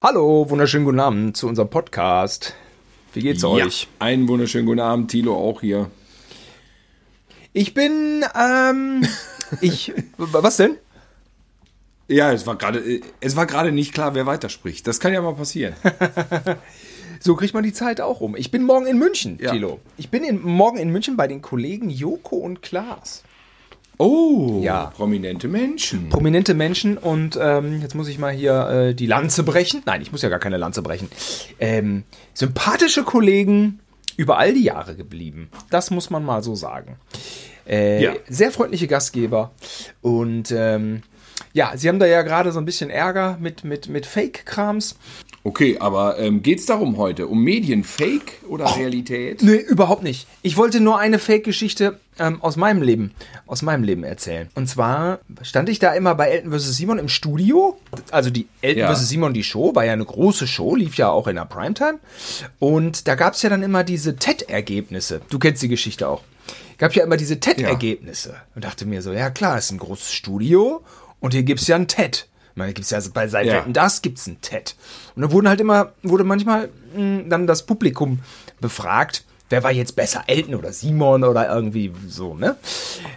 [0.00, 2.54] Hallo, wunderschönen guten Abend zu unserem Podcast.
[3.14, 3.88] Wie geht's Ja, euch?
[3.98, 5.90] einen wunderschönen guten Abend, Thilo auch hier.
[7.52, 9.04] Ich bin, ähm,
[9.60, 10.76] ich, was denn?
[12.06, 14.86] Ja, es war gerade, äh, es war gerade nicht klar, wer weiterspricht.
[14.86, 15.74] Das kann ja mal passieren.
[17.20, 18.36] So kriegt man die Zeit auch um.
[18.36, 19.50] Ich bin morgen in München, Ja.
[19.50, 19.80] Thilo.
[19.96, 23.24] Ich bin in, morgen in München bei den Kollegen Joko und Klaas.
[23.98, 24.86] Oh, Ja.
[24.96, 26.08] prominente Menschen.
[26.08, 29.82] Prominente Menschen und ähm, jetzt muss ich mal hier äh, die Lanze brechen.
[29.86, 31.08] Nein, ich muss ja gar keine Lanze brechen.
[31.58, 33.80] Ähm, sympathische Kollegen
[34.16, 35.50] über all die Jahre geblieben.
[35.70, 36.96] Das muss man mal so sagen.
[37.68, 38.12] Äh, Ja.
[38.28, 39.50] Sehr freundliche Gastgeber.
[40.00, 41.02] Und ähm,
[41.52, 44.96] ja, sie haben da ja gerade so ein bisschen Ärger mit, mit, mit Fake-Krams.
[45.44, 47.26] Okay, aber ähm, geht's darum heute?
[47.28, 48.78] Um Medienfake oder Oh.
[48.78, 49.42] Realität?
[49.42, 50.26] Nee, überhaupt nicht.
[50.42, 53.12] Ich wollte nur eine Fake-Geschichte ähm, aus meinem Leben,
[53.46, 54.48] aus meinem Leben erzählen.
[54.54, 56.76] Und zwar stand ich da immer bei Elton vs.
[56.76, 57.78] Simon im Studio.
[58.10, 58.94] Also die Elton Ja.
[58.94, 59.08] vs.
[59.08, 61.98] Simon, die Show, war ja eine große Show, lief ja auch in der Primetime.
[62.58, 65.20] Und da gab es ja dann immer diese TED-Ergebnisse.
[65.30, 66.22] Du kennst die Geschichte auch.
[66.78, 68.36] Gab ja immer diese TED-Ergebnisse.
[68.54, 70.82] Und dachte mir so, ja klar, ist ein großes Studio
[71.20, 72.27] und hier gibt's ja ein TED.
[72.58, 73.64] Ich meine, gibt's ja bei Seit Ja.
[73.68, 74.74] Das gibt's ein TED.
[75.14, 78.18] Und da wurden halt immer, wurde manchmal mh, dann das Publikum
[78.60, 82.56] befragt, wer war jetzt besser, Elton oder Simon oder irgendwie so, ne?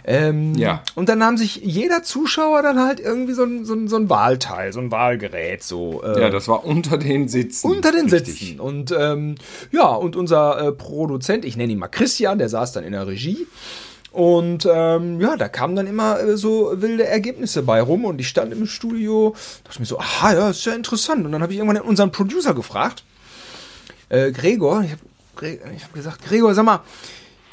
[0.04, 0.84] Ähm, Ja.
[0.94, 4.08] Und dann nahm sich jeder Zuschauer dann halt irgendwie so ein, so ein, so ein
[4.08, 6.04] Wahlteil, so ein Wahlgerät, so.
[6.04, 7.68] Äh, Ja, das war unter den Sitzen.
[7.68, 8.38] unter den Richtig.
[8.38, 8.60] Sitzen.
[8.60, 9.34] Und ähm,
[9.72, 13.08] ja, und unser äh, Produzent, ich nenne ihn mal Christian, der saß dann in der
[13.08, 13.48] Regie.
[14.12, 18.28] Und ähm, ja, da kamen dann immer äh, so wilde Ergebnisse bei rum und ich
[18.28, 21.24] stand im Studio, dachte mir so, aha, ja, ist ja interessant.
[21.24, 23.04] Und dann habe ich irgendwann unseren Producer gefragt,
[24.10, 25.02] äh, Gregor, ich habe
[25.82, 26.80] hab gesagt, Gregor, sag mal,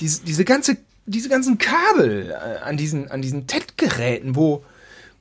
[0.01, 4.65] diese, diese ganze, diese ganzen Kabel äh, an diesen, an diesen TED-Geräten, wo,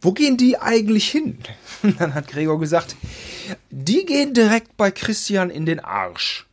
[0.00, 1.38] wo gehen die eigentlich hin?
[1.84, 2.96] Und dann hat Gregor gesagt,
[3.70, 6.46] die gehen direkt bei Christian in den Arsch.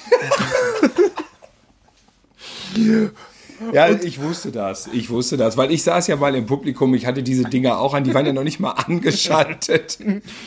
[3.74, 4.90] Ja, ich wusste das.
[4.94, 6.94] Ich wusste das, weil ich saß ja mal im Publikum.
[6.94, 10.00] Ich hatte diese Dinger auch an, die waren ja noch nicht mal angeschaltet.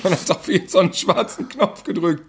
[0.02, 2.22] Man hat auf jeden so einen schwarzen Knopf gedrückt.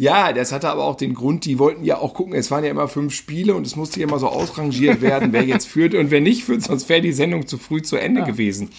[0.00, 2.70] Ja, das hatte aber auch den Grund, die wollten ja auch gucken, es waren ja
[2.70, 6.12] immer fünf Spiele und es musste ja immer so ausrangiert werden, wer jetzt führt und
[6.12, 8.70] wer nicht führt, sonst wäre die Sendung zu früh zu Ende gewesen.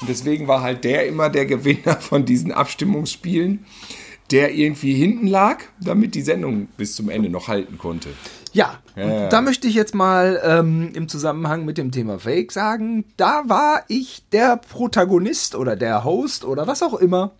[0.00, 3.66] Und deswegen war halt der immer der Gewinner von diesen Abstimmungsspielen,
[4.30, 8.10] der irgendwie hinten lag, damit die Sendung bis zum Ende noch halten konnte.
[8.58, 13.04] Ja, Ja, da möchte ich jetzt mal ähm, im Zusammenhang mit dem Thema Fake sagen,
[13.16, 17.30] da war ich der Protagonist oder der Host oder was auch immer.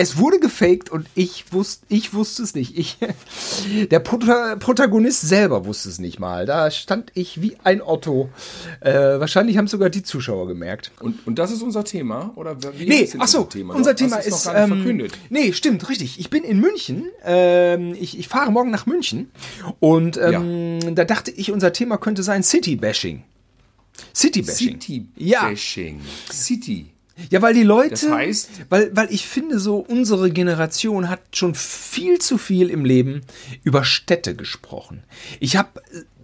[0.00, 2.78] Es wurde gefaked und ich wusste, ich wusste es nicht.
[2.78, 2.98] Ich,
[3.90, 6.46] der Prota Protagonist selber wusste es nicht mal.
[6.46, 8.30] Da stand ich wie ein Otto.
[8.80, 10.92] Äh, wahrscheinlich haben sogar die Zuschauer gemerkt.
[11.00, 12.32] Und, und das ist unser Thema?
[12.36, 13.74] Oder wie Nee, ist ach so, unser Thema?
[13.74, 15.18] unser Thema es ist, noch ähm, verkündet.
[15.30, 16.20] nee, stimmt, richtig.
[16.20, 19.32] Ich bin in München, ähm, ich, ich fahre morgen nach München
[19.80, 23.24] und ähm, da dachte ich, unser Thema könnte sein City-Bashing.
[24.14, 24.80] City-Bashing.
[24.80, 25.48] City Ja.
[25.48, 26.00] Bashing.
[26.30, 26.86] City.
[27.30, 31.54] Ja, weil die Leute, Das heißt- weil, weil ich finde so, unsere Generation hat schon
[31.54, 33.22] viel zu viel im Leben
[33.64, 35.02] über Städte gesprochen.
[35.40, 35.68] Ich habe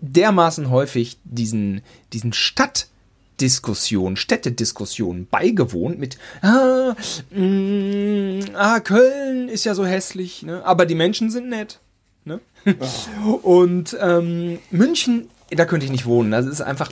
[0.00, 6.94] dermaßen häufig diesen, diesen Stadtdiskussionen, Städtediskussionen beigewohnt mit, ah,
[7.30, 10.64] mh, ah, Köln ist ja so hässlich, ne?
[10.64, 11.80] aber die Menschen sind nett.
[12.24, 12.40] Ne?
[13.42, 16.30] Und ähm, München, da könnte ich nicht wohnen.
[16.30, 16.90] Das ist einfach,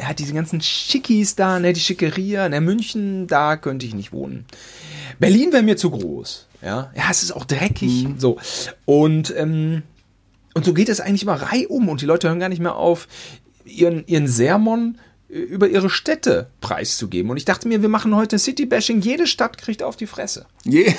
[0.00, 4.12] er hat diese ganzen Schickis da, ne, die Schickeria, ne, München, da könnte ich nicht
[4.12, 4.44] wohnen.
[5.18, 6.46] Berlin wäre mir zu groß.
[6.62, 8.06] Ja, ja, es ist auch dreckig.
[8.18, 8.38] So.
[8.86, 9.82] Und, ähm,
[10.54, 13.06] und so geht es eigentlich immer reihum und die Leute hören gar nicht mehr auf,
[13.64, 17.30] ihren, ihren Sermon äh, über ihre Städte preiszugeben.
[17.30, 19.00] Und ich dachte mir, wir machen heute City-Bashing.
[19.02, 20.46] Jede Stadt kriegt auf die Fresse.
[20.64, 20.94] Je-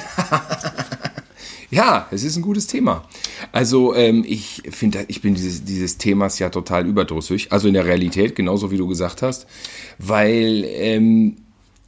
[1.72, 3.08] ja, es ist ein gutes Thema.
[3.56, 7.54] Also ähm, ich finde, ich bin dieses, dieses Themas ja total überdrüssig.
[7.54, 9.48] Also in der Realität, genauso wie du gesagt hast.
[9.98, 11.38] Weil ähm,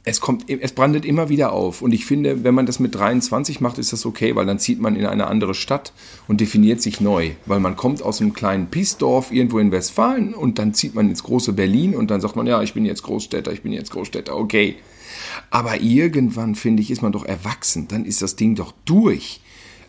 [0.02, 1.82] es kommt, es brandet immer wieder auf.
[1.82, 4.80] Und ich finde, wenn man das mit 23 macht, ist das okay, weil dann zieht
[4.80, 5.92] man in eine andere Stadt
[6.26, 7.32] und definiert sich neu.
[7.44, 11.22] Weil man kommt aus einem kleinen Piesdorf irgendwo in Westfalen und dann zieht man ins
[11.22, 14.34] große Berlin und dann sagt man, ja, ich bin jetzt Großstädter, ich bin jetzt Großstädter,
[14.34, 14.76] okay.
[15.50, 17.88] Aber irgendwann, finde ich, ist man doch erwachsen.
[17.88, 19.42] Dann ist das Ding doch durch.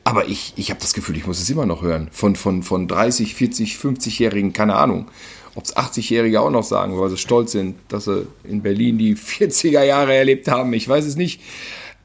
[0.09, 2.09] Aber ich, ich habe das Gefühl, ich muss es immer noch hören.
[2.11, 5.05] Von, von, von 30, 40, 50-Jährigen, keine Ahnung.
[5.53, 9.15] Ob es 80-Jährige auch noch sagen, weil sie stolz sind, dass sie in Berlin die
[9.15, 10.73] 40er Jahre erlebt haben.
[10.73, 11.41] Ich weiß es nicht.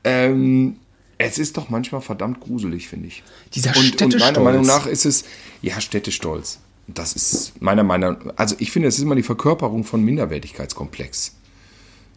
[0.04, 0.76] Ähm,
[1.16, 3.22] es ist doch manchmal verdammt gruselig, finde ich.
[3.54, 5.24] Dieser und, und meiner Meinung nach ist es,
[5.62, 6.58] ja, Städtestolz.
[6.86, 11.36] Das ist meiner Meinung nach, also ich finde, es ist immer die Verkörperung von Minderwertigkeitskomplex.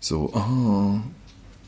[0.01, 0.99] So, oh,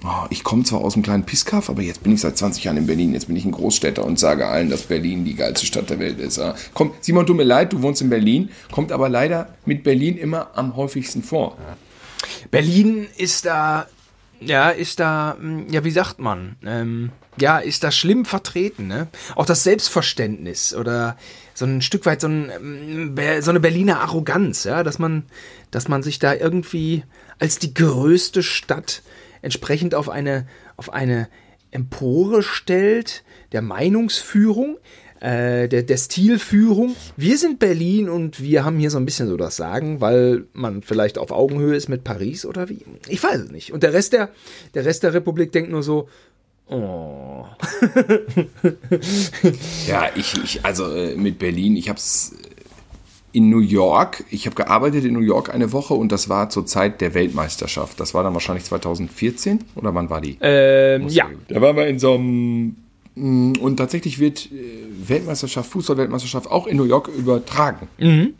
[0.03, 2.77] oh, ich komme zwar aus einem kleinen Pisskaff, aber jetzt bin ich seit 20 Jahren
[2.77, 3.13] in Berlin.
[3.13, 6.19] Jetzt bin ich ein Großstädter und sage allen, dass Berlin die geilste Stadt der Welt
[6.19, 6.37] ist.
[6.37, 6.55] Ja.
[6.73, 10.51] Komm, Simon, tut mir leid, du wohnst in Berlin, kommt aber leider mit Berlin immer
[10.55, 11.57] am häufigsten vor.
[12.51, 13.87] Berlin ist da,
[14.41, 19.07] ja, ist da, hm, ja, wie sagt man, ähm, ja, ist da schlimm vertreten, ne?
[19.35, 21.17] Auch das Selbstverständnis oder
[21.53, 25.23] so ein Stück weit so, ein, Be- so eine Berliner Arroganz, ja, dass man,
[25.71, 27.03] dass man sich da irgendwie
[27.37, 29.01] als die größte Stadt
[29.41, 30.47] entsprechend auf eine,
[30.77, 31.27] auf eine
[31.71, 34.77] Empore stellt, der Meinungsführung,
[35.19, 36.95] äh, der, der Stilführung.
[37.17, 40.81] Wir sind Berlin und wir haben hier so ein bisschen so das Sagen, weil man
[40.81, 42.85] vielleicht auf Augenhöhe ist mit Paris oder wie.
[43.07, 43.73] Ich weiß es nicht.
[43.73, 44.29] Und der Rest der,
[44.73, 46.07] der Rest der Republik denkt nur so,
[46.67, 47.45] oh.
[49.87, 52.33] Ja, ich, ich also äh, mit Berlin, ich habe es
[53.31, 56.65] in New York, ich habe gearbeitet in New York eine Woche und das war zur
[56.65, 57.99] Zeit der Weltmeisterschaft.
[57.99, 60.37] Das war dann wahrscheinlich 2014 oder wann war die?
[60.41, 61.29] Ähm, ja.
[61.47, 62.75] Da waren wir in so einem
[63.15, 67.87] mm, und tatsächlich wird äh, Weltmeisterschaft, Fußball-Weltmeisterschaft auch in New York übertragen.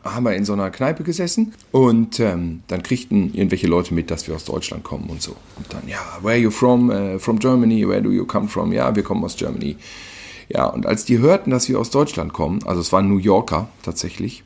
[0.03, 4.09] Da haben wir in so einer Kneipe gesessen und ähm, dann kriegten irgendwelche Leute mit,
[4.09, 5.35] dass wir aus Deutschland kommen und so.
[5.57, 6.89] Und dann, ja, where are you from?
[6.89, 8.71] Äh, from Germany, where do you come from?
[8.71, 9.75] Ja, wir kommen aus Germany.
[10.49, 13.69] Ja, und als die hörten, dass wir aus Deutschland kommen, also es waren New Yorker
[13.83, 14.43] tatsächlich,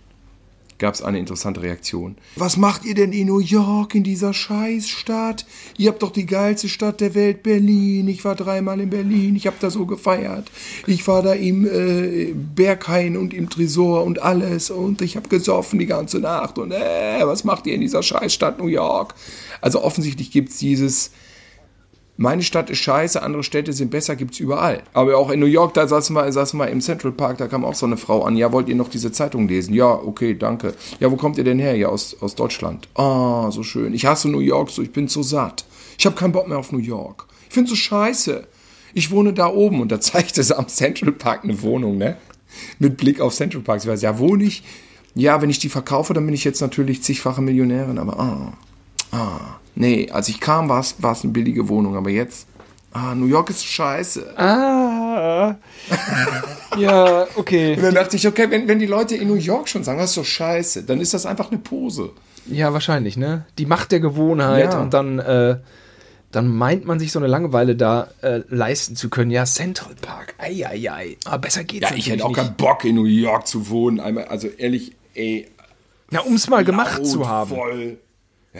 [0.78, 2.16] gab es eine interessante Reaktion.
[2.36, 5.46] Was macht ihr denn in New York, in dieser Scheißstadt?
[5.78, 8.08] Ihr habt doch die geilste Stadt der Welt, Berlin.
[8.08, 10.52] Ich war dreimal in Berlin, ich habe da so gefeiert.
[10.88, 15.80] Ich war da im äh, Berghain und im Tresor und alles und ich habe gesoffen
[15.80, 19.16] die ganze Nacht und äh, was macht ihr in dieser Scheißstadt New York?
[19.62, 21.12] Also offensichtlich gibt's dieses
[22.16, 24.84] meine Stadt ist scheiße, andere Städte sind besser, gibt's überall.
[24.94, 27.66] Aber auch in New York, da saßen wir, saßen wir im Central Park, da kam
[27.66, 28.38] auch so eine Frau an.
[28.38, 29.74] Ja, wollt ihr noch diese Zeitung lesen?
[29.74, 30.76] Ja, okay, danke.
[31.00, 31.76] Ja, wo kommt ihr denn her?
[31.76, 32.88] Ja, aus, aus Deutschland.
[32.94, 33.96] Ah, so schön.
[33.96, 35.66] Ich hasse New York so, ich bin so satt.
[35.98, 37.26] Ich habe keinen Bock mehr auf New York.
[37.48, 38.48] Ich find's so scheiße.
[38.94, 42.18] Ich wohne da oben und da zeigte sie am Central Park eine Wohnung, ne?
[42.78, 43.82] Mit Blick auf Central Park.
[43.82, 44.64] Sie weiß, ja, wohne ich?
[45.16, 48.54] Ja, wenn ich die verkaufe, dann bin ich jetzt natürlich zigfache Millionärin, aber ah.
[49.14, 52.48] Ah, nee, als ich kam, war es eine billige Wohnung, aber jetzt,
[52.94, 54.38] ah, New York ist scheiße.
[54.40, 55.56] Ah.
[56.78, 57.76] ja, okay.
[57.76, 60.10] Und dann dachte ich, okay, wenn, wenn die Leute in New York schon sagen, das
[60.12, 62.10] ist so scheiße, dann ist das einfach eine Pose.
[62.48, 63.46] Ja, wahrscheinlich, ne?
[63.58, 64.82] Die Macht der Gewohnheit Ja.
[64.82, 65.58] und dann, äh,
[66.32, 69.30] dann meint man sich so eine Langeweile da äh, leisten zu können.
[69.32, 71.18] Ja, Central Park, eieiei.
[71.26, 72.38] Aber besser geht's Ja, ich hätte auch nicht.
[72.38, 74.00] keinen Bock, in New York zu wohnen.
[74.00, 75.48] Einmal, also ehrlich, ey.
[76.10, 77.52] Na, um es mal gemacht zu haben.
[77.52, 77.98] Voll.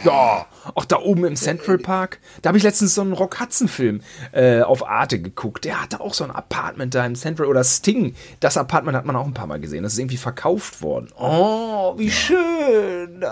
[0.04, 2.20] Ja, auch da oben im Central Park.
[2.42, 4.02] Da habe ich letztens so einen Rock Hudson-Film
[4.32, 5.66] äh, auf Arte geguckt.
[5.66, 7.48] Der hatte auch so ein Apartment da im Central.
[7.48, 8.16] Oder Sting.
[8.40, 9.84] Das Apartment hat man auch ein paar Mal gesehen.
[9.84, 11.10] Das ist irgendwie verkauft worden.
[11.18, 13.24] Oh, wie schön.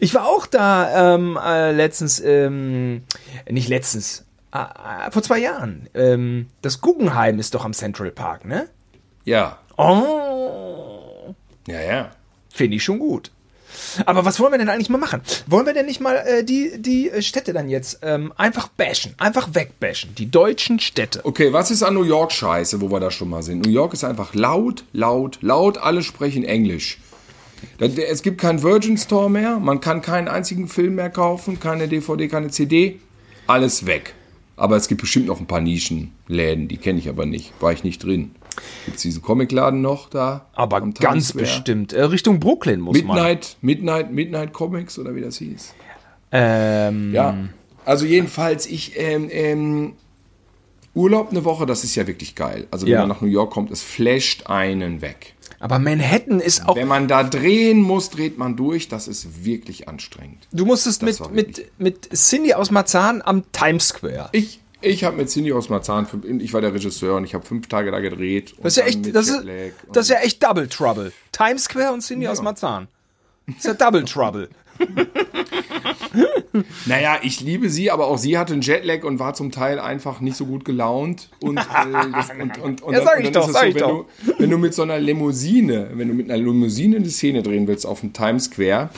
[0.00, 3.02] Ich war auch da ähm, äh, letztens, ähm,
[3.48, 5.88] nicht letztens, äh, äh, vor zwei Jahren.
[5.94, 8.68] Ähm, das Guggenheim ist doch am Central Park, ne?
[9.24, 11.34] Ja, Oh,
[11.68, 12.10] ja, ja.
[12.48, 13.30] Finde ich schon gut.
[14.04, 15.20] Aber was wollen wir denn eigentlich mal machen?
[15.46, 19.14] Wollen wir denn nicht mal äh, die, die äh, Städte dann jetzt ähm, einfach bashen,
[19.18, 20.14] einfach wegbashen?
[20.14, 21.20] Die deutschen Städte.
[21.24, 23.64] Okay, was ist an New York scheiße, wo wir da schon mal sind?
[23.64, 26.98] New York ist einfach laut, laut, laut, alle sprechen Englisch.
[27.78, 32.28] Es gibt keinen Virgin Store mehr, man kann keinen einzigen Film mehr kaufen, keine DVD,
[32.28, 33.00] keine CD,
[33.46, 34.14] alles weg.
[34.56, 37.84] Aber es gibt bestimmt noch ein paar Nischenläden, die kenne ich aber nicht, war ich
[37.84, 38.34] nicht drin.
[38.84, 40.46] Gibt es diesen Comicladen noch da?
[40.54, 41.92] Aber ganz bestimmt.
[41.92, 43.16] Äh, Richtung Brooklyn muss man.
[43.16, 45.74] Midnight, Midnight, Midnight Comics oder wie das hieß.
[46.32, 47.36] Ähm, Ja.
[47.84, 49.92] Also jedenfalls, ich, ähm, ähm,
[50.94, 52.66] Urlaub eine Woche, das ist ja wirklich geil.
[52.70, 53.00] Also wenn Ja.
[53.00, 55.34] man nach New York kommt, es flasht einen weg.
[55.60, 56.76] Aber Manhattan ist auch.
[56.76, 58.88] Wenn man da drehen muss, dreht man durch.
[58.88, 60.48] Das ist wirklich anstrengend.
[60.52, 64.28] Du musstest Das mit, mit, mit Cindy aus Marzahn am Times Square.
[64.32, 66.06] Ich, ich habe mit Cindy aus Marzahn,
[66.40, 68.54] ich war der Regisseur und ich habe fünf Tage da gedreht.
[68.62, 69.44] Das ist ja echt, das ist,
[69.92, 71.12] das ist ja echt Double Trouble.
[71.32, 72.88] Times Square und Cindy aus Marzahn.
[73.46, 74.48] Das ist ja Double Trouble.
[76.86, 80.20] Naja, ich liebe sie, aber auch sie hatte einen Jetlag und war zum Teil einfach
[80.20, 81.28] nicht so gut gelaunt.
[81.40, 81.62] Und, äh,
[82.12, 84.06] das, und, und, und, Ja, sag ich doch, sag so, ich wenn, doch.
[84.24, 87.66] Du, wenn du mit so einer Limousine, wenn du mit einer Limousine eine Szene drehen
[87.66, 88.90] willst auf dem Times Square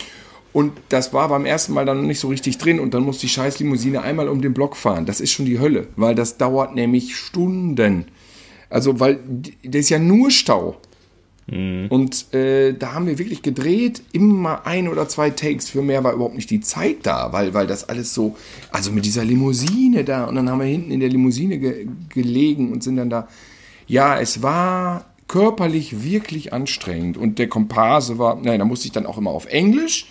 [0.53, 3.19] und das war beim ersten Mal dann noch nicht so richtig drin und dann muss
[3.19, 5.07] die scheiß Limousine einmal um den Block fahren.
[5.07, 8.07] Das ist schon die Hölle, weil das dauert nämlich Stunden.
[8.71, 9.19] Also, weil
[9.63, 10.81] das ist ja nur Stau.
[11.51, 15.71] Und äh, da haben wir wirklich gedreht, immer ein oder zwei Takes.
[15.71, 18.37] Für mehr war überhaupt nicht die Zeit da, weil, weil das alles so,
[18.71, 20.27] also mit dieser Limousine da.
[20.27, 23.29] Und dann haben wir hinten in der Limousine ge gelegen und sind dann da.
[23.87, 27.17] Ja, es war körperlich wirklich anstrengend.
[27.17, 30.07] Und der Komparse war, nein, da musste ich dann auch immer auf Englisch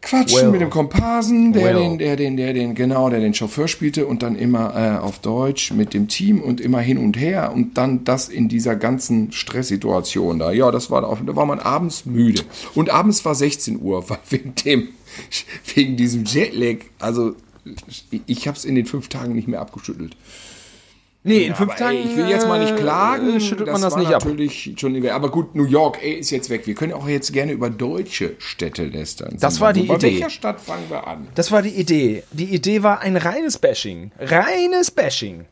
[0.00, 0.50] quatschen Well.
[0.50, 1.74] mit dem Komparsen, der Well.
[1.74, 5.18] den, der den, der den, genau, der den Chauffeur spielte und dann immer äh, auf
[5.18, 9.32] Deutsch mit dem Team und immer hin und her und dann das in dieser ganzen
[9.32, 10.52] Stresssituation da.
[10.52, 12.42] Ja, das war auch, da war man abends müde.
[12.74, 14.88] Und abends war 16 Uhr, weil wegen dem,
[15.74, 17.34] wegen diesem Jetlag, also
[17.86, 20.16] ich, ich habe es in den fünf Tagen nicht mehr abgeschüttelt.
[21.24, 21.96] Nee, in fünf Aber, Tagen.
[21.98, 24.24] ey, ich will jetzt mal nicht äh, klagen, schüttelt man das war nicht ab.
[24.24, 25.14] natürlich schon nicht mehr.
[25.14, 26.66] Aber gut, New York ey, ist jetzt weg.
[26.66, 29.36] Wir können auch jetzt gerne über deutsche Städte lästern.
[29.40, 30.12] Das war die Bei Idee.
[30.12, 31.28] welcher Stadt fangen wir an?
[31.34, 32.22] Das war die Idee.
[32.32, 34.12] Die Idee war ein reines Bashing.
[34.18, 35.46] Reines Bashing.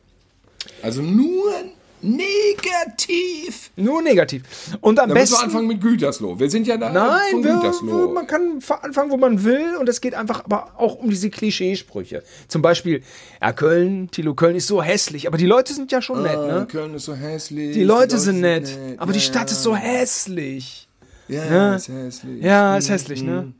[0.81, 1.51] Also nur
[2.01, 3.71] negativ.
[3.75, 4.43] Nur negativ.
[4.81, 5.35] Und am Da müssen besten.
[5.39, 6.39] wir anfangen mit Gütersloh.
[6.39, 8.13] Wir sind ja da Nein, von wir, Gütersloh.
[8.13, 11.29] man kann fa- anfangen, wo man will, und es geht einfach aber auch um diese
[11.29, 12.23] Klischeesprüche.
[12.47, 13.03] Zum Beispiel,
[13.41, 16.59] ja, Köln, Tilo, Köln ist so hässlich, aber die Leute sind ja schon nett, Ah,
[16.59, 16.67] ne?
[16.69, 17.73] Köln ist so hässlich.
[17.73, 20.87] Die Leute sind nett, aber die Ja, Stadt ist so hässlich.
[21.27, 21.75] Ja, Ja.
[21.75, 22.43] ist hässlich.
[22.43, 23.53] Ja, ist hässlich, ne?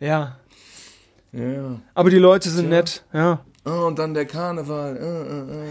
[0.00, 0.38] Ja.
[1.32, 1.80] Ja.
[1.94, 3.40] Aber die Leute sind nett, ja.
[3.64, 4.96] Oh, und dann der Karneval.
[4.96, 5.68] Äh, äh, äh.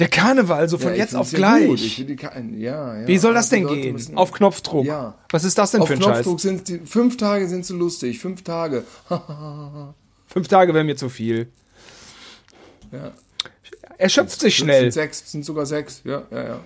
[0.00, 1.98] Der Karneval, so von Ja, jetzt auf gleich.
[1.98, 3.92] ja, ja, Wie soll das die denn gehen?
[3.92, 4.86] müssen- Auf Knopfdruck.
[5.30, 6.22] Was ist das denn Auf für ein Scheiß?
[6.24, 8.82] Knopfdruck sind die, fünf Tage sind sie lustig, fünf Tage.
[10.26, 11.48] Fünf Tage wäre mir zu viel.
[12.90, 13.12] Ja.
[13.98, 14.90] Erschöpft sich Sind schnell.
[14.90, 16.00] sechs, sind sogar sechs.
[16.04, 16.60] Ja, ja, ja.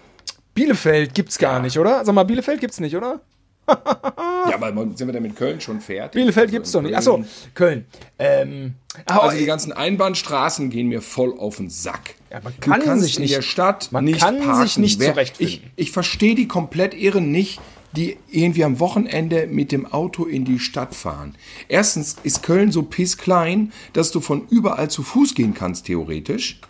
[0.54, 2.02] Bielefeld gibt's gar nicht, oder?
[2.06, 3.20] Sag mal, Bielefeld gibt's nicht, oder?
[3.68, 6.12] Ja, aber sind wir denn mit Köln schon fertig?
[6.20, 6.94] Bielefeld Also gibt's doch nicht.
[6.96, 7.22] Achso,
[7.54, 7.84] Köln.
[8.18, 8.74] Ähm,
[9.06, 12.14] aber Also die ganzen Einbahnstraßen gehen mir voll auf den Sack.
[12.30, 14.62] Ja, man Du kann kannst sich in nicht- der Stadt man nicht kann parken.
[14.62, 15.54] sich nicht zurechtfinden.
[15.76, 17.60] Ich, ich verstehe die komplett irren nicht,
[17.96, 21.34] die irgendwie am Wochenende mit dem Auto in die Stadt fahren.
[21.68, 26.60] Erstens ist Köln so pissklein, dass du von überall zu Fuß gehen kannst, theoretisch.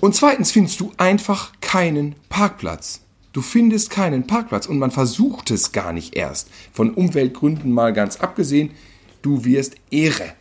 [0.00, 3.00] Und zweitens findest du einfach keinen Parkplatz.
[3.32, 6.48] Du findest keinen Parkplatz und man versucht es gar nicht erst.
[6.72, 8.70] Von Umweltgründen mal ganz abgesehen,
[9.22, 10.32] du wirst irre.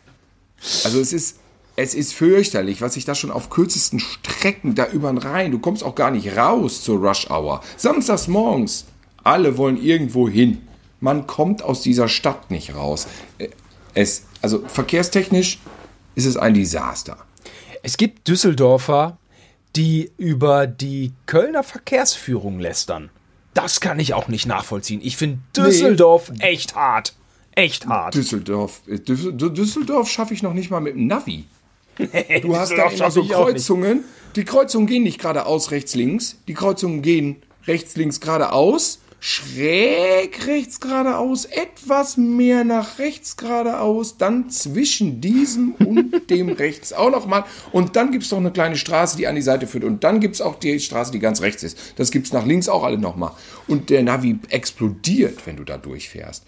[0.83, 1.37] Also es ist,
[1.75, 5.59] es ist fürchterlich, was sich da schon auf kürzesten Strecken da über den Rhein, du
[5.59, 7.61] kommst auch gar nicht raus zur Rush Hour.
[7.77, 8.85] Samstags morgens,
[9.23, 10.67] alle wollen irgendwo hin.
[10.99, 13.07] Man kommt aus dieser Stadt nicht raus.
[13.37, 13.49] Äh,
[13.93, 15.59] Es, also verkehrstechnisch
[16.15, 17.17] ist es ein Desaster.
[17.83, 19.17] es gibt Düsseldorfer,
[19.75, 23.09] die über die Kölner Verkehrsführung lästern.
[23.53, 24.99] Das kann ich auch nicht nachvollziehen.
[25.03, 27.13] Ich finde Düsseldorf echt hart.
[27.55, 28.15] Echt hart.
[28.15, 31.45] Düsseldorf, äh, Düssel- Dü- Düsseldorf schaffe ich noch nicht mal mit dem Navi.
[32.41, 33.23] Du hast da immer so.
[33.25, 34.05] Kreuzungen.
[34.35, 36.37] Die Kreuzungen gehen nicht geradeaus, rechts, links.
[36.47, 38.99] Die Kreuzungen gehen rechts, links, geradeaus.
[39.19, 47.11] Schräg rechts geradeaus, etwas mehr nach rechts geradeaus, dann zwischen diesem und dem rechts auch
[47.11, 47.43] nochmal.
[47.71, 49.83] Und dann gibt es noch eine kleine Straße, die an die Seite führt.
[49.83, 51.77] Und dann gibt es auch die Straße, die ganz rechts ist.
[51.97, 53.31] Das gibt es nach links auch alle nochmal.
[53.67, 56.43] Und der Navi explodiert, wenn du da durchfährst.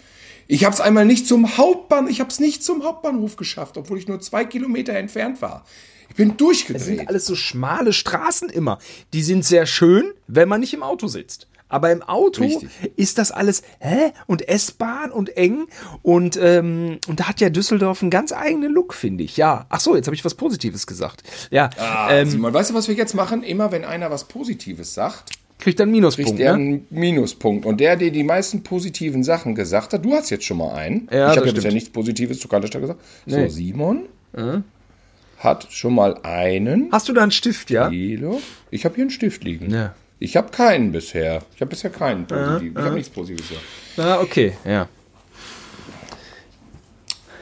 [0.48, 3.98] Ich habe es einmal nicht zum Hauptbahnhof, ich habe es nicht zum Hauptbahnhof geschafft, obwohl
[3.98, 5.64] ich nur zwei Kilometer entfernt war.
[6.08, 7.08] Ich bin Das sind durchgedreht.
[7.08, 8.78] alles so schmale Straßen immer.
[9.12, 11.48] Die sind sehr schön, wenn man nicht im Auto sitzt.
[11.72, 12.68] Aber im Auto Richtig.
[12.96, 14.12] ist das alles hä?
[14.26, 15.66] und S-Bahn und eng
[16.02, 19.36] und ähm, und da hat ja Düsseldorf einen ganz eigenen Look, finde ich.
[19.36, 19.66] Ja.
[19.68, 21.22] Ach so, jetzt habe ich was Positives gesagt.
[21.50, 21.70] Ja.
[21.78, 23.42] Ah, ähm, Simon, weißt du, was wir jetzt machen?
[23.42, 26.28] Immer wenn einer was Positives sagt, kriegt dann Minuspunkt.
[26.30, 26.62] kriegt er Ne?
[26.64, 27.64] einen Minuspunkt.
[27.66, 31.08] Und der, der die meisten positiven Sachen gesagt hat, du hast jetzt schon mal einen.
[31.10, 33.00] Ja, ich habe ja bisher nichts Positives zu Kanterstadt gesagt.
[33.26, 33.48] Nee.
[33.48, 34.06] So, Simon
[35.38, 37.88] hat schon mal einen Hast du da einen Stift, ja?
[37.88, 38.40] Kilo.
[38.70, 39.70] Ich habe hier einen Stift liegen.
[39.72, 39.94] Ja.
[40.22, 41.42] Ich habe keinen bisher.
[41.54, 42.76] Ich habe bisher keinen positiven.
[42.76, 43.46] Ich habe nichts Positives.
[43.96, 44.88] Ah, okay, ja.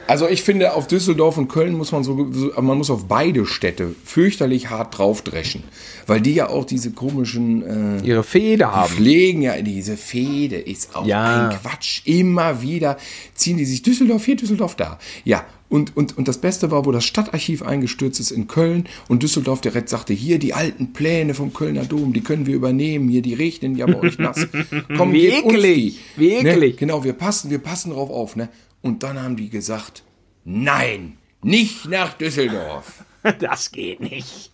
[0.07, 2.15] Also ich finde, auf Düsseldorf und Köln muss man so,
[2.59, 5.63] man muss auf beide Städte fürchterlich hart draufdreschen,
[6.05, 8.93] weil die ja auch diese komischen äh, Ihre Feder haben.
[8.93, 11.49] Pflegen ja diese Fehde ist auch Ja.
[11.49, 12.01] ein Quatsch.
[12.05, 12.97] Immer wieder
[13.35, 14.99] ziehen die sich Düsseldorf hier, Düsseldorf da.
[15.23, 19.23] Ja, und, und, und das Beste war, wo das Stadtarchiv eingestürzt ist in Köln und
[19.23, 23.21] Düsseldorf direkt sagte, hier die alten Pläne vom Kölner Dom, die können wir übernehmen, hier
[23.21, 24.47] die regnen ja bei euch nass.
[24.97, 26.19] Komm, Wie eklig, die.
[26.19, 26.71] wie Ne?
[26.73, 28.49] Genau, wir passen, wir passen drauf auf, ne?
[28.81, 30.03] Und dann haben die gesagt,
[30.43, 33.05] nein, nicht nach Düsseldorf.
[33.39, 34.49] Das geht nicht.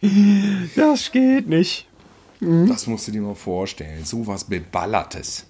[0.75, 1.88] Das geht nicht.
[2.41, 4.03] Das musst du dir mal vorstellen.
[4.03, 5.47] So was Beballertes.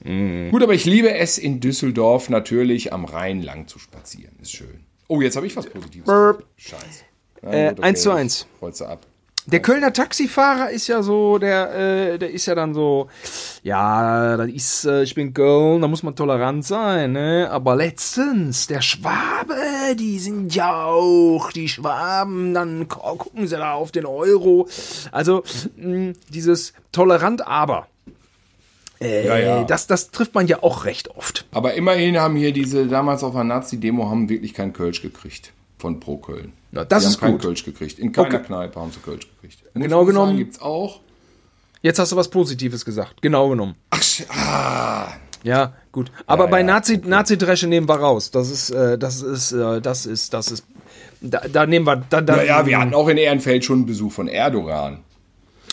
[0.51, 4.35] Gut, aber ich liebe es in Düsseldorf natürlich am Rhein lang zu spazieren.
[4.39, 4.86] Ist schön.
[5.07, 6.05] Oh, jetzt habe ich was Positives.
[6.05, 6.43] Burp.
[6.57, 7.03] Scheiße.
[7.41, 8.47] Na Äh, gut, eins zu eins.
[8.53, 9.05] ich Kreuze ab.
[9.49, 13.07] Der Kölner Taxifahrer ist ja so, der, äh, der ist ja dann so,
[13.63, 17.47] ja, das ist, äh, ich bin Köln, da muss man tolerant sein, ne?
[17.49, 19.55] Aber letztens, der Schwabe,
[19.97, 24.67] die sind ja auch, die Schwaben, dann gu- gucken sie da auf den Euro.
[25.13, 25.43] Also,
[25.77, 27.87] mh, dieses tolerant aber.
[29.01, 29.63] Äh, Ja, ja.
[29.63, 31.45] Das, das trifft man ja auch recht oft.
[31.51, 35.99] Aber immerhin haben hier diese, damals auf der Nazi-Demo, haben wirklich kein Kölsch gekriegt von
[35.99, 36.53] Pro Köln.
[36.71, 37.41] Na, das die ist haben gut.
[37.41, 37.99] Kölsch gekriegt.
[37.99, 38.43] In keiner Okay.
[38.45, 39.59] Kneipe haben sie Kölsch gekriegt.
[39.73, 41.01] Genau genommen- Gibt es auch.
[41.83, 43.21] Jetzt hast du was Positives gesagt.
[43.21, 43.75] Genau genommen.
[43.91, 45.07] Ach, ah,
[45.43, 46.11] Ja, gut.
[46.25, 48.31] Aber Ja, bei Nazi, Nazi-Dresche nehmen wir raus.
[48.31, 50.65] Das ist, äh, das ist, äh, das ist, das ist.
[51.21, 51.97] Da, da nehmen wir.
[52.09, 54.99] Da, da, naja, wir hatten auch in Ehrenfeld schon einen Besuch von Erdogan.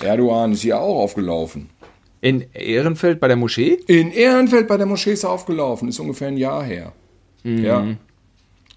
[0.02, 1.70] Erdogan ist hier auch aufgelaufen.
[2.24, 3.78] In Ehrenfeld bei der Moschee?
[3.86, 6.94] In Ehrenfeld bei der Moschee ist er aufgelaufen, ist ungefähr ein Jahr her.
[7.42, 7.62] Mhm.
[7.62, 7.86] Ja.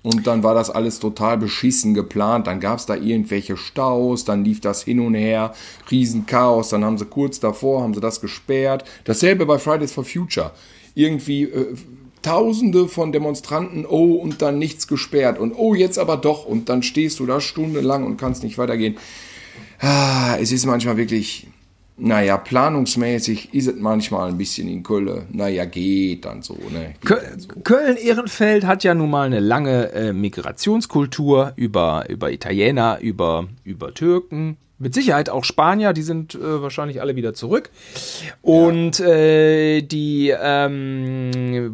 [0.04, 2.48] Und dann war das alles total beschissen geplant.
[2.48, 5.54] Dann gab es da irgendwelche Staus, dann lief das hin und her,
[5.90, 6.68] Riesenchaos.
[6.70, 8.84] Dann haben sie kurz davor, haben sie das gesperrt.
[9.06, 10.52] Dasselbe bei Fridays for Future.
[10.94, 11.74] Irgendwie äh,
[12.24, 15.40] Tausende von Demonstranten, oh, und dann nichts gesperrt.
[15.40, 16.46] Und oh, jetzt aber doch.
[16.46, 18.98] Und dann stehst du da stundenlang und kannst nicht weitergehen.
[19.80, 21.48] Ah, es ist manchmal wirklich,
[22.00, 25.26] naja, planungsmäßig ist es manchmal ein bisschen in Köln.
[25.32, 26.94] Naja, geht dann so, ne?
[27.02, 27.48] Geht Kö dann so.
[27.64, 34.58] Köln-Ehrenfeld hat ja nun mal eine lange äh, Migrationskultur über, über Italiener, über, über Türken.
[34.80, 37.72] Mit Sicherheit auch Spanier, die sind äh, wahrscheinlich alle wieder zurück.
[38.44, 41.32] Und äh, die, ähm,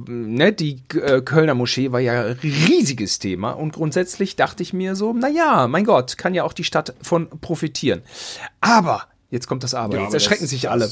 [0.07, 3.51] ne, die äh, Kölner Moschee war ja ein riesiges Thema.
[3.51, 7.27] Und grundsätzlich dachte ich mir so, naja, mein Gott, kann ja auch die Stadt von
[7.41, 8.03] profitieren.
[8.61, 9.03] Aber,
[9.33, 10.89] jetzt kommt das Aber, Ja, jetzt aber erschrecken das- sich alle.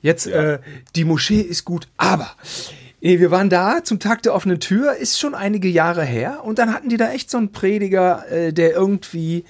[0.00, 0.58] Jetzt, äh,
[0.96, 2.30] die Moschee ist gut, aber
[3.00, 6.58] eh, wir waren da zum Tag der offenen Tür, ist schon einige Jahre her und
[6.58, 9.44] dann hatten die da echt so einen Prediger, äh, der irgendwie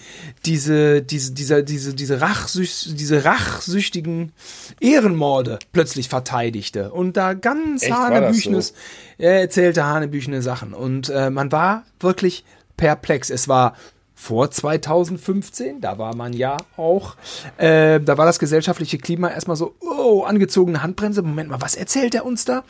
[0.45, 4.33] diese, diese, dieser, diese, diese, Rachsüch diese rachsüchtigen
[4.81, 8.75] Ehrenmorde plötzlich verteidigte und da ganz Echt, das hanebüchenes,
[9.19, 12.45] er erzählte hanebüchene Sachen und äh, man war wirklich
[12.77, 13.31] perplex.
[13.31, 13.75] Es war
[14.23, 17.17] vor 2015, da war man ja auch,
[17.57, 22.15] äh, da war das gesellschaftliche Klima erstmal so, oh, angezogene Handbremse, Moment mal, was erzählt
[22.15, 22.63] er uns da?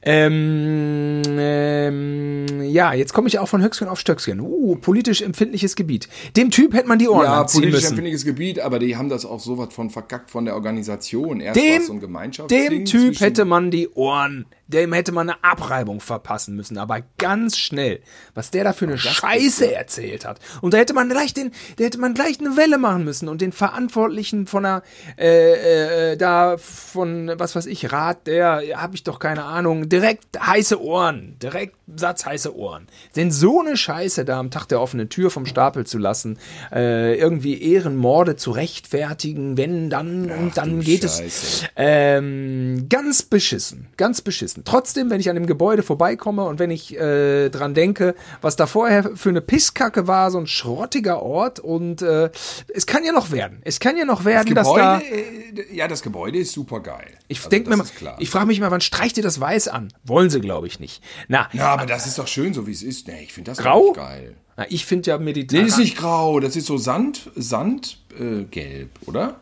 [0.00, 4.40] Ähm, ähm, ja, jetzt komme ich auch von Höchstgen auf Stöcksken.
[4.40, 6.08] Uh, politisch empfindliches Gebiet.
[6.38, 7.88] Dem Typ hätte man die Ohren Ja, anziehen politisch müssen.
[7.88, 11.40] empfindliches Gebiet, aber die haben das auch so was von verkackt von der Organisation.
[11.40, 15.12] Erst war es so ein Dem, Gemeinschaftsding dem Typ hätte man die Ohren, dem hätte
[15.12, 18.00] man eine Abreibung verpassen müssen, aber ganz schnell,
[18.34, 19.74] was der da für eine Scheiße.
[19.74, 20.40] Erzählt hat.
[20.60, 23.28] Und da hätte man gleich den, da hätte man gleich eine Welle machen müssen.
[23.28, 24.82] Und den Verantwortlichen von der,
[25.18, 30.40] äh, äh, da von, was weiß ich, Rat, der, habe ich doch keine Ahnung, direkt
[30.40, 32.86] heiße Ohren, direkt Satz heiße Ohren.
[33.16, 36.38] Denn so eine Scheiße da am Tag der offenen Tür vom Stapel zu lassen,
[36.72, 41.24] äh, irgendwie Ehrenmorde zu rechtfertigen, wenn dann und dann geht Scheiße.
[41.26, 44.64] es ähm, ganz beschissen, ganz beschissen.
[44.64, 48.66] Trotzdem, wenn ich an dem Gebäude vorbeikomme und wenn ich äh, dran denke, was da
[48.66, 52.30] vorher für eine Pisskacke war, so ein schrottiger Ort und äh,
[52.74, 53.60] es kann ja noch werden.
[53.64, 54.98] Es kann ja noch werden, dass da.
[54.98, 57.12] Gebäude, äh, ja, das Gebäude ist super geil.
[57.28, 59.68] Ich Also, denke mir das mal, ich frage mich mal, wann streicht ihr das weiß
[59.68, 59.92] an?
[60.04, 61.02] Wollen sie, glaube ich, nicht.
[61.28, 63.06] Na, Ja, aber das ist doch schön, so wie es ist.
[63.08, 63.92] Nee, ich finde das Grau?
[63.92, 64.34] geil.
[64.56, 65.64] na ich finde ja Nee, mediterran.
[65.66, 69.36] das ist nicht grau, das ist so Sand, Sand, äh, oder?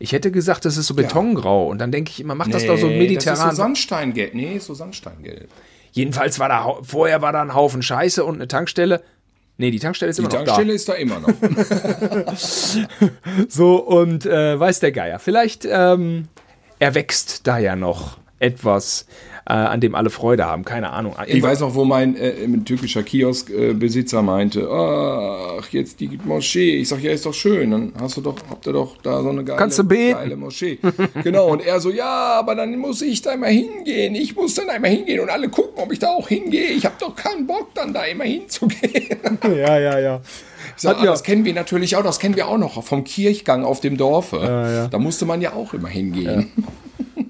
[0.00, 2.76] ich hätte gesagt, das ist so betongrau und dann denke ich immer, macht das doch
[2.76, 3.38] so Nee, mediterran.
[3.38, 4.34] Das ist so Sandsteingelb.
[4.34, 5.48] Nee, ist so Sandsteingelb.
[5.92, 9.02] Jedenfalls war da vorher war da ein Haufen Scheiße und eine Tankstelle.
[9.56, 11.30] Nee, die Tankstelle ist Die immer noch Tankstelle ist da immer noch.
[11.40, 12.34] da.
[13.48, 15.18] So und äh, weiß der Geier.
[15.20, 16.26] Vielleicht ähm,
[16.80, 19.06] erwächst da ja noch etwas,
[19.46, 20.64] äh, an dem alle Freude haben.
[20.64, 21.14] Keine Ahnung.
[21.26, 26.76] Ich weiß noch, wo mein äh, ein türkischer Kioskbesitzer meinte, ach, jetzt die Moschee.
[26.76, 27.70] Ich sag, ja, ist doch schön.
[27.70, 30.14] Dann hast du doch, habt ihr doch da so eine geile, Kannst du beten?
[30.14, 30.78] geile Moschee.
[31.22, 31.48] genau.
[31.48, 34.14] Und er so, ja, aber dann muss ich da immer hingehen.
[34.14, 36.70] Ich muss dann einmal hingehen und alle gucken, ob ich da auch hingehe.
[36.70, 39.16] Ich habe doch keinen Bock, dann da immer hinzugehen.
[39.44, 40.20] ja, ja, ja.
[40.84, 43.80] Ah, ja- das kennen wir natürlich auch, das kennen wir auch noch vom Kirchgang auf
[43.80, 44.38] dem Dorfe.
[44.42, 44.88] ja.
[44.88, 46.50] Da musste man ja auch immer hingehen.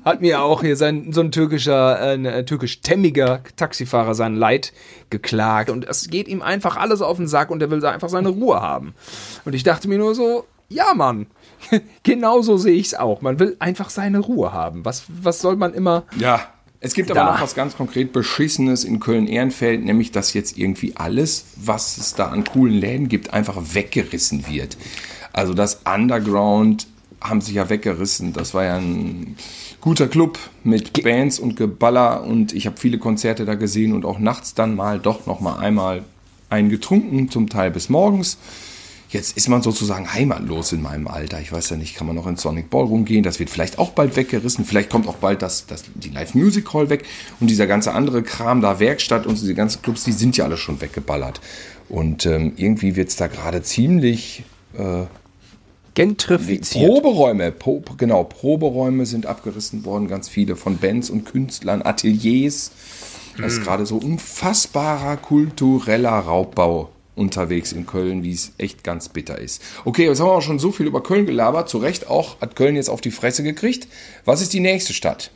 [0.05, 4.73] Hat mir auch hier sein, so ein türkischer, äh, ein äh, türkisch-stämmiger Taxifahrer sein Leid
[5.11, 5.71] geklagt.
[5.71, 8.61] Und es geht ihm einfach alles auf den Sack und er will einfach seine Ruhe
[8.61, 8.95] haben.
[9.45, 11.27] Und ich dachte mir nur so, ja, Mann,
[12.03, 13.23] genauso sehe ich es auch.
[13.23, 14.85] Man will einfach seine Ruhe haben.
[14.85, 16.05] Was, was soll man immer.
[16.19, 16.49] Ja,
[16.81, 17.33] es gibt aber Da.
[17.33, 22.27] noch was ganz konkret Beschissenes in Köln-Ehrenfeld, nämlich dass jetzt irgendwie alles, was es da
[22.27, 24.77] an coolen Läden gibt, einfach weggerissen wird.
[25.33, 26.87] Also das Underground
[27.23, 28.35] haben sich ja weggerissen.
[28.35, 29.37] Das war ja ein
[29.85, 34.19] guter Club mit Bands und Geballer und ich habe viele Konzerte da gesehen und auch
[34.19, 36.05] nachts dann mal doch noch mal einmal
[36.49, 38.39] einen getrunken, zum Teil bis morgens.
[39.11, 41.39] Jetzt ist man sozusagen heimatlos in meinem Alter.
[41.39, 43.25] Ich weiß ja nicht, kann man noch ins Sonic Ballroom gehen?
[43.25, 44.65] Das wird vielleicht auch bald weggerissen.
[44.65, 47.05] Vielleicht kommt auch bald das, das, die Live Music Hall weg.
[47.39, 50.57] Und dieser ganze andere Kram, da Werkstatt und diese ganzen Clubs, die sind ja alle
[50.57, 51.43] schon weggeballert.
[51.91, 54.45] Und ähm, irgendwie wird es da gerade ziemlich
[54.79, 55.05] äh,
[55.95, 56.87] Gentrifiziert.
[56.87, 62.73] Proberäume, po, genau, Proberäume sind abgerissen worden, ganz viele von Bands und Künstlern, Ateliers.
[63.39, 69.39] Das ist gerade so unfassbarer kultureller Raubbau unterwegs in Köln, wie es echt ganz bitter
[69.39, 69.63] ist.
[69.85, 71.69] Okay, jetzt haben wir auch schon so viel über Köln gelabert.
[71.69, 73.89] Zu Recht auch hat Köln jetzt auf die Fresse gekriegt.
[74.25, 75.31] Was ist die nächste Stadt?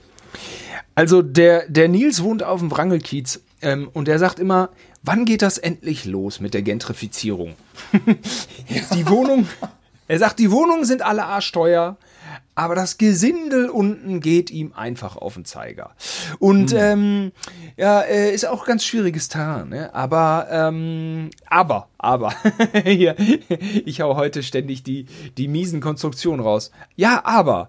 [0.95, 4.71] Also der, der Nils wohnt auf dem Wrangelkiez ähm, und der sagt immer,
[5.03, 7.55] wann geht das endlich los mit der Gentrifizierung?
[8.95, 9.47] die Wohnung,
[10.09, 11.97] er sagt, die Wohnungen sind alle arschteuer,
[12.55, 15.93] aber das Gesindel unten geht ihm einfach auf den Zeiger.
[16.39, 16.79] Und Hm.
[16.79, 17.33] ähm,
[17.77, 19.95] ja, äh, ist auch ganz schwieriges Terrain, ne?
[19.95, 22.35] Aber, ähm, aber, aber,
[22.85, 23.15] hier,
[23.85, 26.73] ich hau heute ständig die, die miesen Konstruktionen raus.
[26.97, 27.69] Ja, aber,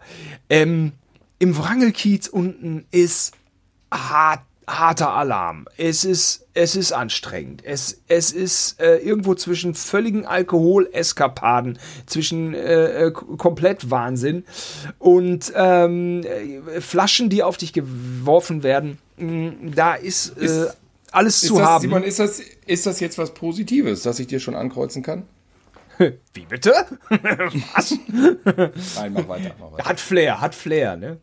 [0.50, 0.94] ähm,
[1.38, 3.34] im Wrangelkiez unten ist
[3.92, 4.42] hart,
[4.78, 5.66] harter Alarm.
[5.78, 7.64] Es ist, es ist anstrengend.
[7.66, 14.46] Es, es ist äh, irgendwo zwischen völligen Alkoholeskapaden, zwischen äh, äh, komplett Wahnsinn
[15.00, 18.98] und ähm, äh, Flaschen, die auf dich geworfen werden.
[19.18, 20.78] mh, Da ist, äh, Ist-
[21.12, 21.82] alles Ist zu das, haben.
[21.82, 25.24] Simon, ist das, ist das jetzt was Positives, das ich dir schon ankreuzen kann?
[26.34, 26.74] Wie bitte?
[27.76, 27.98] Was?
[28.96, 29.52] Nein, mach weiter.
[29.60, 29.86] Mach weiter.
[29.86, 31.18] Hat Flair, hat Flair, ne?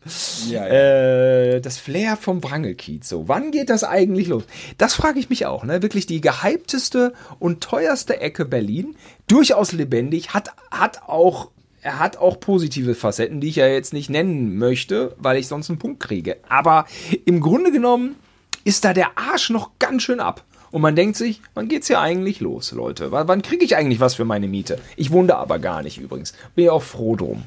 [0.47, 0.73] Ja, ja.
[0.73, 3.09] Äh, das Flair vom Wrangelkiez.
[3.09, 4.43] So, wann geht das eigentlich los?
[4.77, 5.81] Das frage ich mich auch, ne?
[5.81, 8.95] Wirklich die gehypteste und teuerste Ecke Berlin.
[9.27, 11.49] Durchaus lebendig, hat, hat auch.
[11.81, 15.69] Er hat auch positive Facetten, die ich ja jetzt nicht nennen möchte, weil ich sonst
[15.69, 16.37] einen Punkt kriege.
[16.49, 16.85] Aber
[17.25, 18.17] im Grunde genommen
[18.65, 20.43] ist da der Arsch noch ganz schön ab.
[20.71, 23.11] Und man denkt sich, wann geht's hier eigentlich los, Leute?
[23.11, 24.79] Wann, wann kriege ich eigentlich was für meine Miete?
[24.95, 26.33] Ich wohne da aber gar nicht übrigens.
[26.55, 27.43] Bin ja auch froh drum.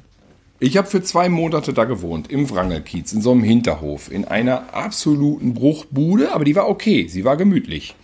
[0.63, 4.75] Ich habe für zwei Monate da gewohnt, im Wrangelkiez, in so einem Hinterhof, in einer
[4.75, 7.95] absoluten Bruchbude, aber die war okay, sie war gemütlich.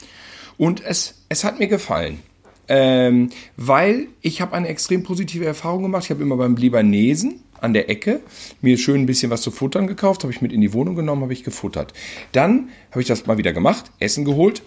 [0.57, 2.21] Und es, es hat mir gefallen.
[2.69, 6.05] Ähm, weil ich habe eine extrem positive Erfahrung gemacht.
[6.05, 8.21] Ich habe immer beim Libanesen an der Ecke
[8.61, 11.23] mir schön ein bisschen was zu futtern gekauft, habe ich mit in die Wohnung genommen,
[11.23, 11.93] habe ich gefuttert.
[12.33, 14.63] Dann habe ich das mal wieder gemacht, Essen geholt,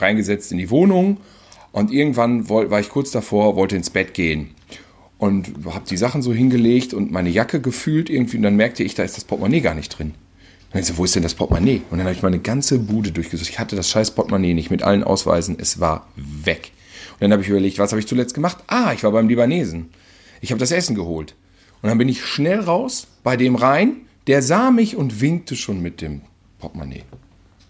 [0.00, 1.18] reingesetzt in die Wohnung
[1.72, 4.50] und irgendwann war ich kurz davor, wollte ins Bett gehen
[5.18, 8.94] und habe die Sachen so hingelegt und meine Jacke gefühlt irgendwie und dann merkte ich,
[8.94, 10.14] da ist das Portemonnaie gar nicht drin.
[10.72, 11.82] Dann ich so, wo ist denn das Portemonnaie?
[11.90, 13.48] Und dann habe ich meine ganze Bude durchgesucht.
[13.48, 15.56] Ich hatte das scheiß Portemonnaie nicht mit allen Ausweisen.
[15.58, 16.72] Es war weg.
[17.14, 18.58] Und dann habe ich überlegt, was habe ich zuletzt gemacht?
[18.66, 19.88] Ah, ich war beim Libanesen.
[20.40, 21.34] Ich habe das Essen geholt.
[21.80, 23.96] Und dann bin ich schnell raus bei dem rein.
[24.26, 26.20] Der sah mich und winkte schon mit dem
[26.58, 27.04] Portemonnaie.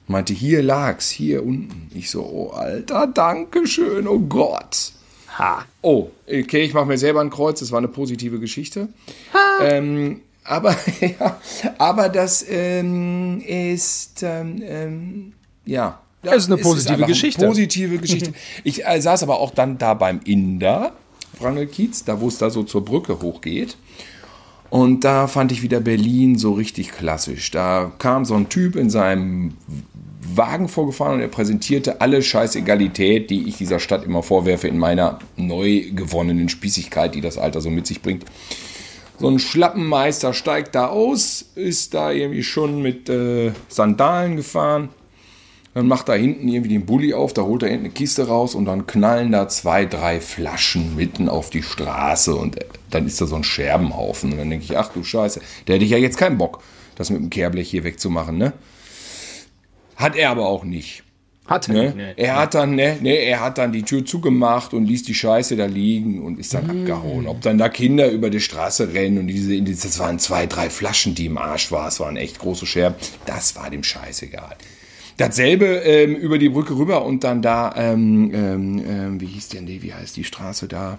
[0.09, 1.91] Meinte, hier lag's, hier unten.
[1.95, 4.93] Ich so, oh Alter, Dankeschön, oh Gott.
[5.39, 5.65] Ha.
[5.83, 8.89] Oh, okay, ich mache mir selber ein Kreuz, das war eine positive Geschichte.
[9.63, 11.39] Ähm, aber, ja,
[11.77, 15.33] aber das ähm, ist, ähm, ähm,
[15.67, 16.01] ja.
[16.23, 17.47] Das ist eine positive eine Geschichte.
[17.47, 18.33] Positive Geschichte.
[18.65, 20.93] Ich äh, saß aber auch dann da beim Inder,
[21.39, 23.77] Wrangelkiez, da wo es da so zur Brücke hochgeht.
[24.71, 27.51] Und da fand ich wieder Berlin so richtig klassisch.
[27.51, 29.55] Da kam so ein Typ in seinem
[30.35, 35.19] Wagen vorgefahren und er präsentierte alle Scheißegalität, die ich dieser Stadt immer vorwerfe, in meiner
[35.37, 38.25] neu gewonnenen Spießigkeit, die das Alter so mit sich bringt.
[39.19, 44.91] So ein Schlappenmeister steigt da aus, ist da irgendwie schon mit äh, Sandalen gefahren.
[45.75, 48.55] Dann macht da hinten irgendwie den Bulli auf, da holt er hinten eine Kiste raus
[48.55, 53.21] und dann knallen da zwei, drei Flaschen mitten auf die Straße und äh, dann ist
[53.21, 54.33] da so ein Scherbenhaufen.
[54.33, 56.63] Und dann denke ich, ach du Scheiße, der hätte ich ja jetzt keinen Bock,
[56.97, 58.53] das mit dem Kehrblech hier wegzumachen, ne?
[59.97, 61.03] Hat er aber auch nicht.
[61.47, 61.83] Hat er Ne?
[61.85, 62.15] nicht, ne?
[62.19, 65.57] Er hat dann, ne, ne, er hat dann die Tür zugemacht und ließ die Scheiße
[65.57, 66.71] da liegen und ist dann Mm.
[66.83, 67.27] abgehauen.
[67.27, 71.15] Ob dann da Kinder über die Straße rennen und diese, das waren zwei, drei Flaschen,
[71.15, 72.97] die im Arsch waren, es waren echt große Scherben,
[73.27, 74.57] das war dem scheißegal.
[75.17, 79.67] Dasselbe ähm, über die Brücke rüber und dann da, ähm, ähm, ähm, wie hieß denn
[79.67, 80.99] die, wie heißt die Straße da,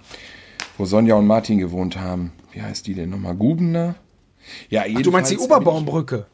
[0.80, 2.32] wo Sonja und Martin gewohnt haben?
[2.52, 3.36] Wie heißt die denn nochmal?
[3.36, 3.96] Gubener?
[4.70, 6.26] Ja, Du meinst die Oberbaumbrücke?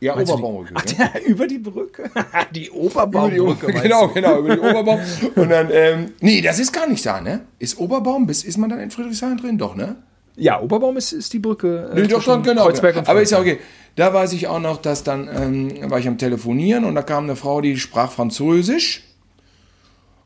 [0.00, 0.72] Ja, Meinst die- Oberbaumbrücke.
[0.76, 2.10] Ach, der, über die Brücke?
[2.54, 4.14] die Über die Oberbaumbrücke, Ober- meinst genau, du?
[4.14, 5.00] genau, über die Oberbaum.
[5.36, 7.40] Und dann, ähm, nee, das ist gar nicht da, ne?
[7.58, 9.58] Ist Oberbaum, bis ist man dann in Friedrichshain drin?
[9.58, 9.96] Doch, ne?
[10.36, 11.90] Ja, Oberbaum ist, ist die Brücke.
[11.94, 12.68] äh, Nee, doch, doch, genau.
[12.70, 13.00] Genau.
[13.06, 13.58] Aber ist ja okay.
[13.96, 17.24] Da weiß ich auch noch, dass dann, ähm, war ich am Telefonieren und da kam
[17.24, 19.02] eine Frau, die sprach Französisch.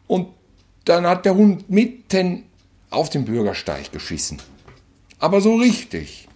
[0.06, 0.28] Und
[0.85, 2.44] dann hat der Hund mitten
[2.90, 4.38] auf den Bürgersteig geschissen.
[5.18, 6.29] Aber so richtig.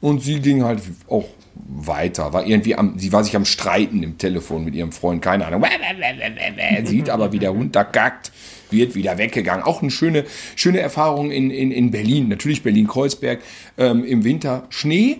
[0.00, 4.16] Und sie ging halt auch weiter, war irgendwie am, sie war sich am Streiten im
[4.16, 5.64] Telefon mit ihrem Freund, keine Ahnung.
[6.84, 8.30] Sieht aber, wie der Hund da gackt,
[8.70, 9.64] wird wieder weggegangen.
[9.64, 13.40] Auch eine schöne, schöne Erfahrung in, in, in Berlin, natürlich Berlin-Kreuzberg,
[13.76, 15.18] ähm, im Winter Schnee.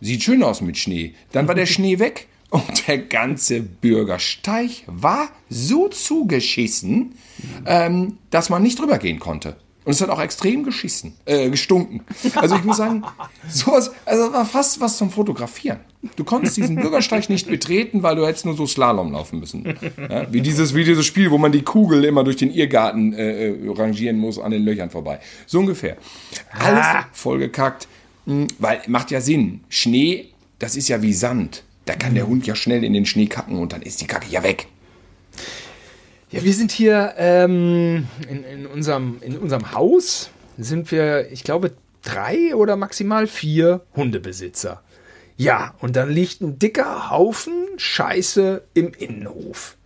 [0.00, 1.14] Sieht schön aus mit Schnee.
[1.32, 7.14] Dann war der Schnee weg und der ganze Bürgersteig war so zugeschissen,
[7.66, 9.56] ähm, dass man nicht drüber gehen konnte.
[9.88, 12.02] Und es hat auch extrem geschissen, äh, gestunken.
[12.34, 13.04] Also ich muss sagen,
[13.48, 15.78] sowas, also war fast was zum Fotografieren.
[16.14, 19.64] Du konntest diesen Bürgersteig nicht betreten, weil du hättest nur so Slalom laufen müssen.
[20.10, 23.48] Ja, wie, dieses, wie dieses Spiel, wo man die Kugel immer durch den Irrgarten äh,
[23.48, 25.20] äh rangieren muss, an den Löchern vorbei.
[25.46, 25.96] So ungefähr.
[26.52, 27.06] Alles ah.
[27.12, 27.88] vollgekackt,
[28.26, 29.60] hm, weil macht ja Sinn.
[29.70, 30.26] Schnee,
[30.58, 31.64] das ist ja wie Sand.
[31.88, 34.28] Da kann der Hund ja schnell in den Schnee kacken und dann ist die Kacke
[34.28, 34.66] ja weg.
[36.30, 41.72] Ja, wir sind hier ähm, in, in, unserem, in unserem Haus, sind wir, ich glaube,
[42.02, 44.82] drei oder maximal vier Hundebesitzer.
[45.38, 49.77] Ja, und dann liegt ein dicker Haufen Scheiße im Innenhof.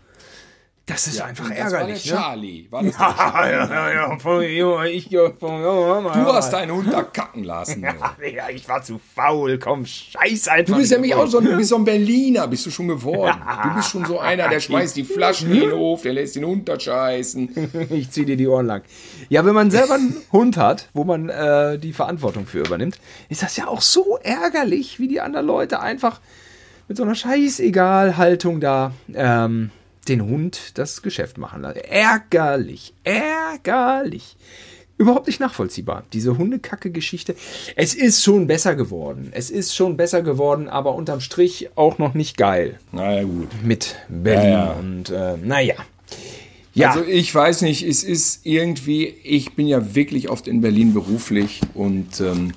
[0.87, 2.03] Das ist ja, einfach ärgerlich.
[2.03, 2.51] Das war der ne?
[2.51, 2.66] Charlie.
[2.71, 7.83] War das ja, ja, ja, ja, ich, ja, Du hast deinen Hund da kacken lassen.
[8.35, 9.59] ja, ich war zu faul.
[9.59, 10.75] Komm, scheiß einfach.
[10.75, 13.40] Du bist ja mich auch so, du bist so ein Berliner, bist du schon geworden.
[13.62, 16.45] Du bist schon so einer, der schmeißt die Flaschen in den Hof, der lässt den
[16.45, 17.88] Hund da scheißen.
[17.90, 18.83] ich zieh dir die Ohren lang.
[19.29, 23.45] Ja, wenn man selber einen Hund hat, wo man äh, die Verantwortung für übernimmt, ist
[23.45, 26.21] das ja auch so ärgerlich, wie die anderen Leute einfach
[26.88, 29.71] mit so einer Scheißegal-Haltung da ähm,
[30.08, 31.78] den Hund das Geschäft machen lassen.
[31.78, 34.36] Ärgerlich, ärgerlich.
[34.98, 37.34] Überhaupt nicht nachvollziehbar, diese Hundekacke-Geschichte.
[37.74, 39.32] Es ist schon besser geworden.
[39.32, 42.78] Es ist schon besser geworden, aber unterm Strich auch noch nicht geil.
[42.92, 43.48] Naja, gut.
[43.64, 44.72] Mit Berlin naja.
[44.72, 45.74] und äh, naja.
[46.74, 46.90] Ja.
[46.90, 51.60] Also ich weiß nicht, es ist irgendwie, ich bin ja wirklich oft in Berlin beruflich
[51.74, 52.52] und ähm,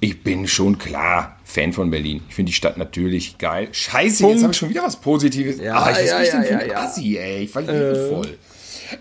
[0.00, 2.20] ich bin schon klar Fan von Berlin.
[2.28, 3.68] Ich finde die Stadt natürlich geil.
[3.70, 4.34] Scheiße, Punkt.
[4.34, 5.60] jetzt habe ich schon wieder was Positives.
[5.60, 7.44] Ja, Ach, ich ja, ja, ja, ja, Assi, ey.
[7.44, 8.08] Ich war äh.
[8.08, 8.38] voll.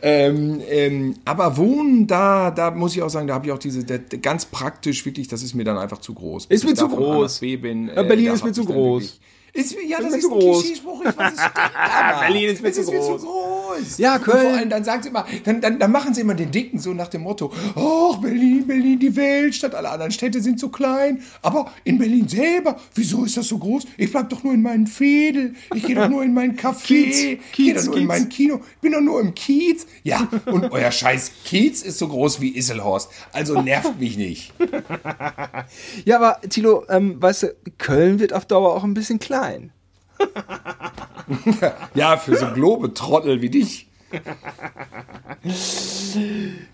[0.03, 3.83] Ähm, ähm, aber wohnen da, da muss ich auch sagen, da habe ich auch diese,
[3.83, 6.45] der, ganz praktisch wirklich, das ist mir dann einfach zu groß.
[6.45, 7.39] Ist mir zu groß.
[7.39, 9.19] Bin, äh, Berlin ist mir zu groß.
[9.53, 13.23] Ist, ja, das, ist, ein Klischeespruch, ich weiß es Berlin ist mir zu groß.
[13.73, 13.97] Groß.
[13.97, 14.38] Ja, Köln.
[14.38, 16.79] Und vor allem, dann sagen sie immer, dann, dann, dann machen sie immer den Dicken
[16.79, 21.21] so nach dem Motto, oh, Berlin, Berlin, die Weltstadt, alle anderen Städte sind so klein,
[21.41, 23.86] aber in Berlin selber, wieso ist das so groß?
[23.97, 27.51] Ich bleib doch nur in meinen Fädel, ich gehe doch nur in meinen Café, ich
[27.51, 28.01] gehe doch nur Kiez.
[28.01, 29.86] in mein Kino, ich bin doch nur im Kiez.
[30.03, 34.53] Ja, und euer scheiß Kiez ist so groß wie Isselhorst, also nervt mich nicht.
[36.05, 39.71] ja, aber Tilo, ähm, weißt du, Köln wird auf Dauer auch ein bisschen klein.
[41.95, 43.88] ja, für so Globetrottel wie dich.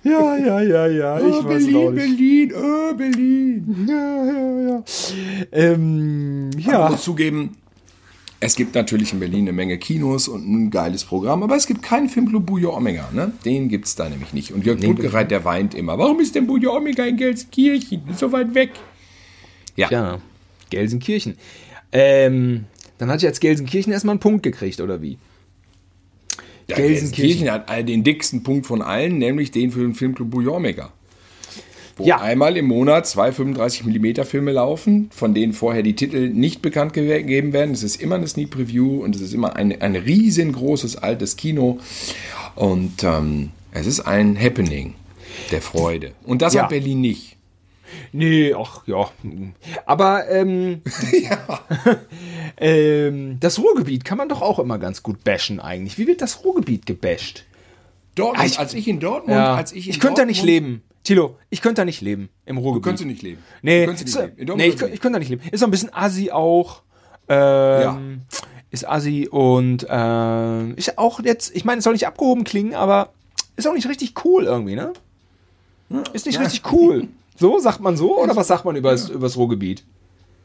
[0.03, 1.19] ja, ja, ja, ja.
[1.19, 3.87] Ich oh, Berlin, Berlin, oh, Berlin.
[3.87, 4.83] Ja, ja, ja.
[5.51, 6.85] Ähm, ja.
[6.85, 7.55] Ich muss zugeben,
[8.41, 11.81] es gibt natürlich in Berlin eine Menge Kinos und ein geiles Programm, aber es gibt
[11.81, 13.33] keinen Filmclub Bujo Omega, ne?
[13.43, 14.53] Den gibt es da nämlich nicht.
[14.53, 15.97] Und Jörg Blutgereit, der weint immer.
[15.97, 18.01] Warum ist denn Bujo Omega in Gelsenkirchen?
[18.15, 18.71] So weit weg.
[19.75, 19.89] Ja.
[19.89, 20.19] Ja,
[20.69, 21.35] Gelsenkirchen.
[21.91, 22.65] Ähm,
[22.99, 25.17] dann hat jetzt Gelsenkirchen erstmal einen Punkt gekriegt, oder wie?
[26.67, 27.47] Ja, Gelsenkirchen.
[27.47, 30.91] Gelsenkirchen hat den dicksten Punkt von allen, nämlich den für den Filmclub Bujormega.
[31.95, 32.21] Wo ja.
[32.21, 37.51] einmal im Monat zwei 35mm Filme laufen, von denen vorher die Titel nicht bekannt gegeben
[37.51, 37.71] werden.
[37.71, 41.79] Es ist immer eine Sneak Preview und es ist immer ein, ein riesengroßes altes Kino.
[42.55, 44.95] Und ähm, es ist ein Happening
[45.51, 46.11] der Freude.
[46.23, 46.63] Und das ja.
[46.63, 47.37] hat Berlin nicht.
[48.11, 49.09] Nee, ach ja.
[49.85, 50.81] Aber ähm,
[51.21, 51.61] ja.
[52.57, 55.97] ähm, das Ruhrgebiet kann man doch auch immer ganz gut bashen eigentlich.
[55.97, 57.45] Wie wird das Ruhrgebiet gebasht?
[58.15, 59.55] Dortmund, ich, als ich in Dortmund, ja.
[59.55, 60.83] als ich in Ich könnte da nicht leben.
[61.03, 62.85] Tilo, ich könnte da nicht leben im Ruhrgebiet.
[62.85, 63.41] Du könntest nicht leben.
[63.61, 64.57] Nee, du nicht leben.
[64.57, 65.41] nee ich, ich könnte da nicht leben.
[65.49, 66.83] Ist so ein bisschen assi auch.
[67.27, 67.99] Ähm, ja.
[68.71, 73.13] Ist assi und ähm, ist auch jetzt, ich meine, es soll nicht abgehoben klingen, aber
[73.55, 74.93] ist auch nicht richtig cool irgendwie, ne?
[76.13, 76.41] Ist nicht ja.
[76.41, 77.07] richtig cool.
[77.39, 78.19] So, sagt man so?
[78.19, 79.17] Oder was sagt man über ja.
[79.17, 79.85] das Ruhrgebiet?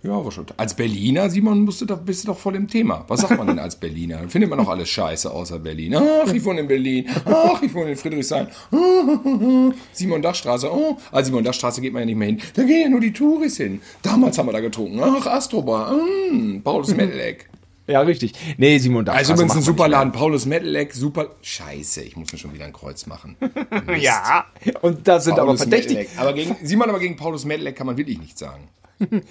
[0.04, 0.44] Ja, aber schon.
[0.58, 3.06] Als Berliner, Simon, musst du doch, bist du doch voll im Thema.
[3.08, 4.18] Was sagt man denn als Berliner?
[4.18, 5.96] Dann findet man doch alles scheiße außer Berlin.
[5.96, 7.08] Ach, ich wohne in Berlin.
[7.24, 8.48] Ach, ich wohne in Friedrichshain.
[9.92, 10.70] Simon Dachstraße.
[10.70, 12.40] Oh, also Simon Dachstraße geht man ja nicht mehr hin.
[12.54, 13.80] Da gehen ja nur die Touris hin.
[14.02, 15.00] Damals haben wir da getrunken.
[15.02, 15.94] Ach, Astrobar.
[15.94, 17.48] Mm, Paulus Mettleck.
[17.86, 18.34] Ja, richtig.
[18.58, 19.32] Nee, Simon Dachstraße.
[19.32, 20.12] Also übrigens ein super Laden.
[20.12, 21.30] Paulus Mettleck, super.
[21.40, 23.36] Scheiße, ich muss mir schon wieder ein Kreuz machen.
[23.98, 24.44] ja,
[24.82, 26.08] und da sind Paulus aber verdächtig.
[26.18, 28.68] Aber gegen, Simon, aber gegen Paulus Mettleck kann man wirklich nichts sagen.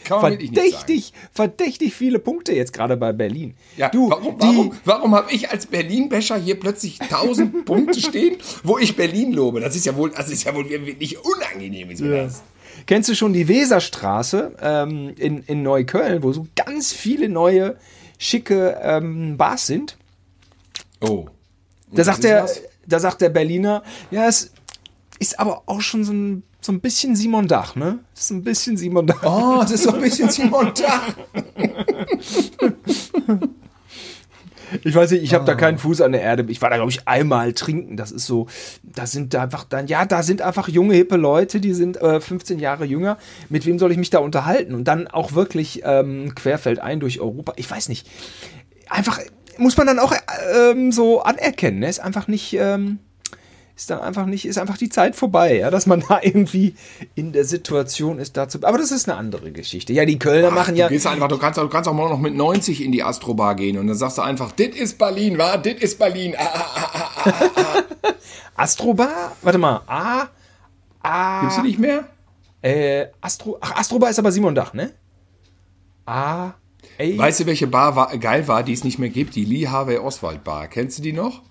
[0.03, 3.55] Verdächtig, verdächtig viele Punkte jetzt gerade bei Berlin.
[3.77, 8.77] Ja, du, warum, warum, warum habe ich als Berlin-Becher hier plötzlich 1000 Punkte stehen, wo
[8.77, 9.59] ich Berlin lobe?
[9.59, 11.91] Das ist ja wohl, das ist ja wohl wirklich unangenehm.
[11.91, 12.23] Ist ja.
[12.23, 12.43] das.
[12.85, 17.77] Kennst du schon die Weserstraße ähm, in, in Neukölln, wo so ganz viele neue
[18.17, 19.97] schicke ähm, Bars sind.
[21.01, 21.27] Oh.
[21.91, 22.49] Da sagt, der,
[22.87, 24.51] da sagt der Berliner, ja, es
[25.19, 27.99] ist aber auch schon so ein, so ein bisschen Simon Dach, ne?
[28.13, 29.21] Das ist ein bisschen Simon Dach.
[29.23, 31.13] Oh, das ist so ein bisschen Simon Dach.
[34.83, 36.45] Ich weiß nicht, ich habe da keinen Fuß an der Erde.
[36.47, 37.95] Ich war da, glaube ich, einmal trinken.
[37.95, 38.47] Das ist so,
[38.81, 42.19] da sind da einfach dann, ja, da sind einfach junge, hippe Leute, die sind äh,
[42.19, 43.17] 15 Jahre jünger.
[43.49, 44.73] Mit wem soll ich mich da unterhalten?
[44.73, 47.53] Und dann auch wirklich ähm, querfeld ein durch Europa.
[47.57, 48.09] Ich weiß nicht.
[48.89, 49.19] Einfach,
[49.57, 50.13] muss man dann auch
[50.55, 51.79] ähm, so anerkennen.
[51.79, 51.89] Ne?
[51.89, 52.53] Ist einfach nicht.
[52.53, 52.99] Ähm,
[53.75, 56.75] ist dann einfach nicht, ist einfach die Zeit vorbei, ja, dass man da irgendwie
[57.15, 58.59] in der Situation ist dazu.
[58.63, 59.93] Aber das ist eine andere Geschichte.
[59.93, 60.87] Ja, die Kölner Ach, machen du ja.
[60.87, 63.77] Gehst einfach, du, kannst, du kannst auch mal noch mit 90 in die Astrobar gehen
[63.77, 65.57] und dann sagst du einfach, dit ist Berlin, wa?
[65.57, 66.35] Dit ist Berlin.
[66.37, 68.13] Ah, ah, ah, ah, ah, ah.
[68.55, 69.35] Astrobar?
[69.41, 69.81] Warte mal.
[69.87, 70.27] A.
[71.01, 71.41] A.
[71.41, 72.05] Gibt's die nicht mehr?
[72.61, 73.57] Äh, Astro.
[73.59, 74.91] Ach, Astrobar ist aber Simon Dach, ne?
[76.05, 76.53] A.
[76.97, 77.17] Ey.
[77.17, 79.35] Weißt du, welche Bar war, geil war, die es nicht mehr gibt?
[79.35, 80.67] Die Lee Harvey Oswald Bar.
[80.67, 81.41] Kennst du die noch?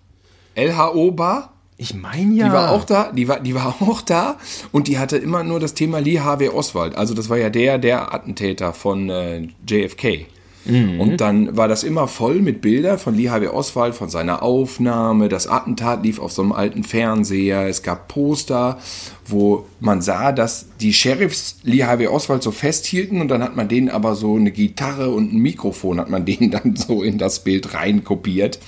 [0.54, 1.51] LHO Bar?
[1.82, 2.46] Ich meine ja.
[2.46, 4.38] Die war auch da, die war, die war auch da
[4.70, 6.94] und die hatte immer nur das Thema Lee Harvey Oswald.
[6.94, 10.26] Also das war ja der, der Attentäter von äh, JFK.
[10.64, 15.28] Und dann war das immer voll mit Bildern von Lee Harvey Oswald, von seiner Aufnahme.
[15.28, 17.66] Das Attentat lief auf so einem alten Fernseher.
[17.66, 18.78] Es gab Poster,
[19.26, 23.66] wo man sah, dass die Sheriffs Lee Harvey Oswald so festhielten und dann hat man
[23.66, 27.42] denen aber so eine Gitarre und ein Mikrofon, hat man denen dann so in das
[27.42, 28.60] Bild reinkopiert.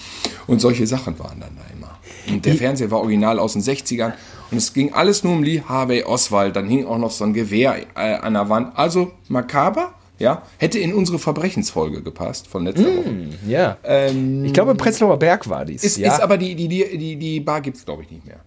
[0.49, 1.64] Und solche Sachen waren dann da.
[2.29, 4.13] Und der Fernseher war original aus den 60ern
[4.51, 6.57] und es ging alles nur um Lee Harvey Oswald.
[6.57, 8.77] Dann hing auch noch so ein Gewehr äh, an der Wand.
[8.77, 13.29] Also makaber, ja, hätte in unsere Verbrechensfolge gepasst von letzter Woche.
[13.47, 13.77] Ja.
[14.45, 15.83] ich glaube, Prenzlauer Berg war dies.
[15.83, 16.13] Ist, ja.
[16.13, 18.41] ist aber die, die, die, die, die Bar gibt es, glaube ich, nicht mehr.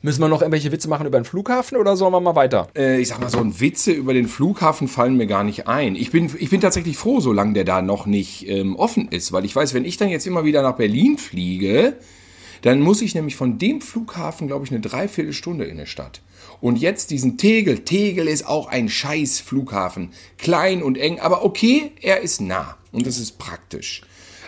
[0.00, 2.68] Müssen wir noch irgendwelche Witze machen über den Flughafen oder sollen wir mal weiter?
[2.76, 5.96] Äh, ich sag mal, so ein Witze über den Flughafen fallen mir gar nicht ein.
[5.96, 9.44] Ich bin, ich bin tatsächlich froh, solange der da noch nicht ähm, offen ist, weil
[9.44, 11.96] ich weiß, wenn ich dann jetzt immer wieder nach Berlin fliege,
[12.62, 16.20] dann muss ich nämlich von dem Flughafen, glaube ich, eine Dreiviertelstunde in der Stadt.
[16.60, 17.80] Und jetzt diesen Tegel.
[17.80, 20.10] Tegel ist auch ein scheiß Flughafen.
[20.38, 22.76] Klein und eng, aber okay, er ist nah.
[22.90, 24.02] Und das ist praktisch.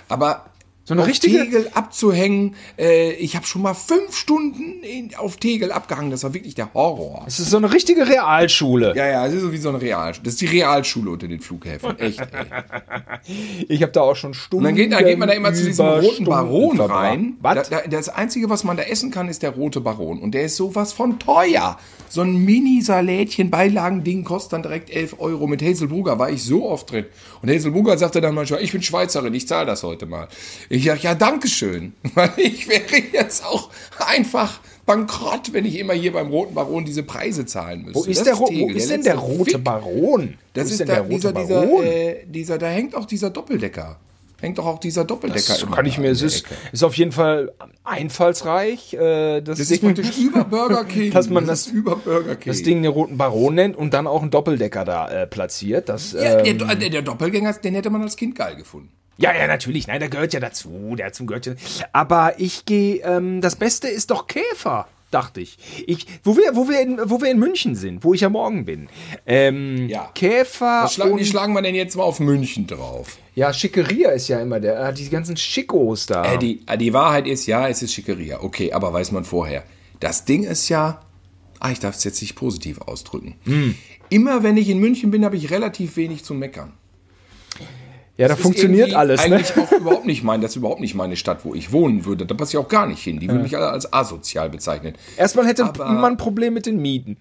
[0.08, 0.46] Aber
[0.84, 5.36] So eine auf richtige- Tegel abzuhängen, äh, ich habe schon mal fünf Stunden in, auf
[5.36, 6.10] Tegel abgehangen.
[6.10, 7.24] Das war wirklich der Horror.
[7.28, 8.94] Es ist so eine richtige Realschule.
[8.96, 10.24] Ja, ja, das ist so wie so eine Realschule.
[10.24, 11.96] Das ist die Realschule unter den Flughäfen.
[11.98, 12.26] Echt, ey.
[13.68, 14.64] Ich habe da auch schon Stunden.
[14.66, 17.36] Und dann geht, dann geht man da immer zu diesem roten Stunden Baron rein.
[17.40, 17.68] Was?
[17.68, 20.18] Da, da, das Einzige, was man da essen kann, ist der rote Baron.
[20.18, 21.78] Und der ist sowas von teuer.
[22.08, 25.46] So ein Mini-Salätchen, Beilagending kostet dann direkt 11 Euro.
[25.46, 27.04] Mit Hazelbrugger war ich so oft drin.
[27.42, 30.26] Und Hazelbrugger sagte dann manchmal, ich bin Schweizerin, ich zahle das heute mal.
[30.68, 31.92] Ich sag, ja, danke schön.
[32.14, 37.02] Weil ich wäre jetzt auch einfach bankrott, wenn ich immer hier beim roten Baron diese
[37.02, 37.98] Preise zahlen müsste.
[38.00, 39.64] Wo ist, Das der, wo Tegel, ist denn der rote Fick.
[39.64, 40.34] Baron?
[40.54, 41.84] Das wo ist, denn da, dieser, dieser, Baron?
[41.84, 43.98] äh, dieser, da hängt auch dieser Doppeldecker.
[44.40, 47.12] Hängt doch auch dieser Doppeldecker das kann ich mir, es der ist, ist auf jeden
[47.12, 47.52] Fall
[47.84, 51.12] einfallsreich, äh, das, Das ist praktisch über Burger King.
[51.12, 52.50] Dass man das- ist über Burger King.
[52.52, 55.88] das Ding den roten Baron nennt und dann auch einen Doppeldecker da äh, platziert.
[55.90, 58.88] Das, ja, ähm, der, der, der Doppelgänger, den hätte man als Kind geil gefunden.
[59.20, 59.86] Ja, ja, natürlich.
[59.86, 60.94] Nein, der gehört ja dazu.
[60.96, 61.54] Der zum gehört ja.
[61.92, 63.02] Aber ich gehe.
[63.04, 65.58] Ähm, das Beste ist doch Käfer, dachte ich.
[65.86, 68.64] Ich, wo wir, wo wir in, wo wir in München sind, wo ich ja morgen
[68.64, 68.88] bin.
[69.26, 70.10] Ähm, Ja.
[70.14, 70.84] Käfer.
[70.84, 73.18] Was schlagen, wie und, schlagen wir denn jetzt mal auf München drauf?
[73.34, 74.88] ja, Schickeria ist ja immer der.
[74.88, 76.34] Äh, die ganzen Schickos da.
[76.34, 78.42] Äh, die, äh, die Wahrheit ist, ja, es ist Schickeria.
[78.42, 79.64] Okay, aber weiß man vorher.
[80.00, 81.02] Das Ding ist ja,
[81.58, 83.34] ah, ich darf es jetzt nicht positiv ausdrücken.
[83.44, 83.74] Hm.
[84.08, 86.72] Immer wenn ich in München bin, habe ich relativ wenig zu meckern.
[88.20, 89.36] Ja, da funktioniert alles, ne?
[89.36, 92.26] Eigentlich auch überhaupt nicht mein, das ist überhaupt nicht meine Stadt, wo ich wohnen würde.
[92.26, 93.18] Da passe ich auch gar nicht hin.
[93.18, 94.94] Die würden mich alle als asozial bezeichnen.
[95.16, 97.16] Erstmal hätte Aber- man ein Problem mit den Mieten.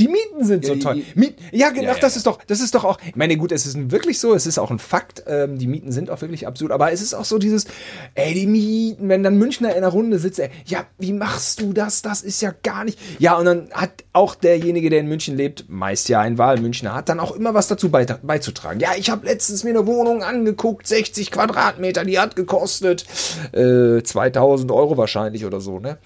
[0.00, 0.94] Die Mieten sind so die- teuer.
[0.94, 2.18] die- Miet, ja, genau, Ja, das ja.
[2.18, 2.98] ist doch, das ist doch auch.
[3.06, 5.22] Ich meine, gut, es ist wirklich so, es ist auch ein Fakt.
[5.26, 7.66] Ähm, die Mieten sind auch wirklich absurd, aber es ist auch so dieses,
[8.14, 11.72] ey, die Mieten, wenn dann Münchner in der Runde sitzt, ey, ja, wie machst du
[11.72, 12.02] das?
[12.02, 12.98] Das ist ja gar nicht.
[13.18, 17.08] Ja, und dann hat auch derjenige, der in München lebt, meist ja ein Wahlmünchner, hat
[17.08, 18.80] dann auch immer was dazu beizutragen.
[18.80, 23.04] Ja, ich habe letztens mir eine Wohnung angeguckt, 60 Quadratmeter, die hat gekostet
[23.52, 25.98] äh, 2000 Euro wahrscheinlich oder so, ne?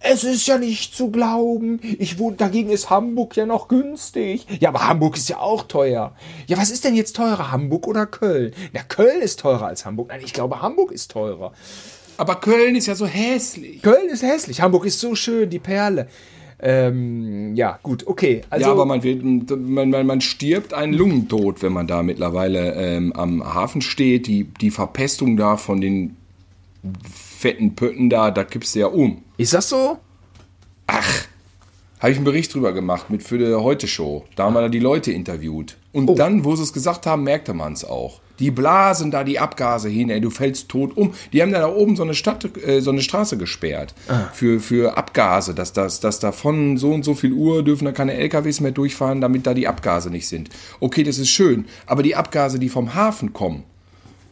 [0.00, 1.80] Es ist ja nicht zu glauben.
[1.98, 4.46] Ich wohne, dagegen ist Hamburg ja noch günstig.
[4.60, 6.14] Ja, aber Hamburg ist ja auch teuer.
[6.46, 8.52] Ja, was ist denn jetzt teurer, Hamburg oder Köln?
[8.72, 10.08] Na, Köln ist teurer als Hamburg.
[10.08, 11.52] Nein, ich glaube, Hamburg ist teurer.
[12.16, 13.82] Aber Köln ist ja so hässlich.
[13.82, 14.60] Köln ist hässlich.
[14.60, 16.08] Hamburg ist so schön, die Perle.
[16.64, 18.42] Ähm, ja, gut, okay.
[18.48, 22.74] Also, ja, aber man, wird, man, man, man stirbt einen Lungentod, wenn man da mittlerweile
[22.74, 24.28] ähm, am Hafen steht.
[24.28, 26.16] Die, die Verpestung da von den
[27.12, 29.22] fetten Pötten da, da kippst du ja um.
[29.36, 29.98] ist das so?
[30.86, 31.21] Ach,
[32.02, 34.24] habe ich einen Bericht drüber gemacht mit für die Heute-Show.
[34.34, 35.76] Da haben wir da die Leute interviewt.
[35.92, 38.20] Und dann, wo sie es gesagt haben, merkte man es auch.
[38.40, 41.14] Die blasen da die Abgase hin, ey, du fällst tot um.
[41.32, 43.94] Die haben da, da oben so eine Stadt, äh, so eine Straße gesperrt
[44.32, 47.92] für, für Abgase, dass das, dass da von so und so viel Uhr dürfen da
[47.92, 50.48] keine LKWs mehr durchfahren, damit da die Abgase nicht sind.
[50.80, 53.62] Okay, das ist schön, aber die Abgase, die vom Hafen kommen,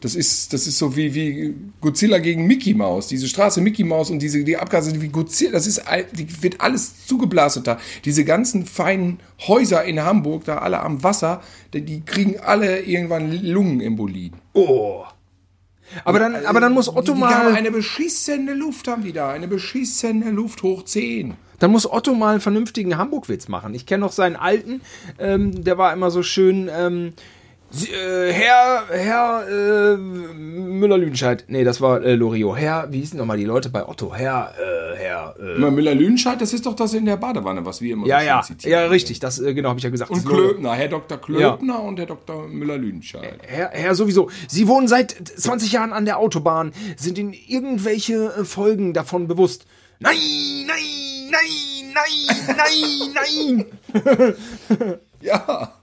[0.01, 3.07] Das ist, das ist so wie, wie Godzilla gegen Mickey Mouse.
[3.07, 5.83] Diese Straße Mickey Mouse und diese, die Abgase wie Godzilla, das ist,
[6.13, 7.79] die wird alles zugeblastet da.
[8.03, 11.41] Diese ganzen feinen Häuser in Hamburg, da alle am Wasser,
[11.73, 14.33] die, die kriegen alle irgendwann Lungenembolien.
[14.53, 15.03] Oh.
[16.03, 19.29] Aber dann, aber dann muss Otto die haben mal, eine beschissene Luft, haben die da.
[19.29, 21.35] Eine beschissene Luft hoch 10.
[21.59, 23.75] dann muss Otto mal einen vernünftigen Hamburg-Witz machen.
[23.75, 24.81] Ich kenne noch seinen alten,
[25.19, 27.13] ähm, der war immer so schön, ähm,
[27.73, 31.45] Sie, äh, Herr, Herr äh, Müller-Lüdenscheid.
[31.47, 32.57] Nee, das war äh, Loriot.
[32.57, 34.13] Herr, wie hießen nochmal die Leute bei Otto?
[34.13, 38.07] Herr, äh, Herr, äh, Müller-Lüdenscheid, das ist doch das in der Badewanne, was wir immer
[38.07, 38.71] Ja, so ja, zitieren.
[38.83, 39.19] ja, richtig.
[39.21, 40.11] Das, äh, genau, habe ich ja gesagt.
[40.11, 40.25] Und.
[40.25, 41.17] Klöbner, Herr Dr.
[41.17, 42.47] Klöbner und Herr Dr.
[42.47, 43.39] Müller-Lüdenscheid.
[43.47, 44.29] Herr, Herr, sowieso.
[44.47, 46.73] Sie wohnen seit 20 Jahren an der Autobahn.
[46.97, 49.65] Sind Ihnen irgendwelche äh, Folgen davon bewusst?
[49.99, 50.17] Nein,
[50.67, 52.55] nein, nein, nein,
[53.13, 54.95] nein, nein.
[55.21, 55.73] Ja.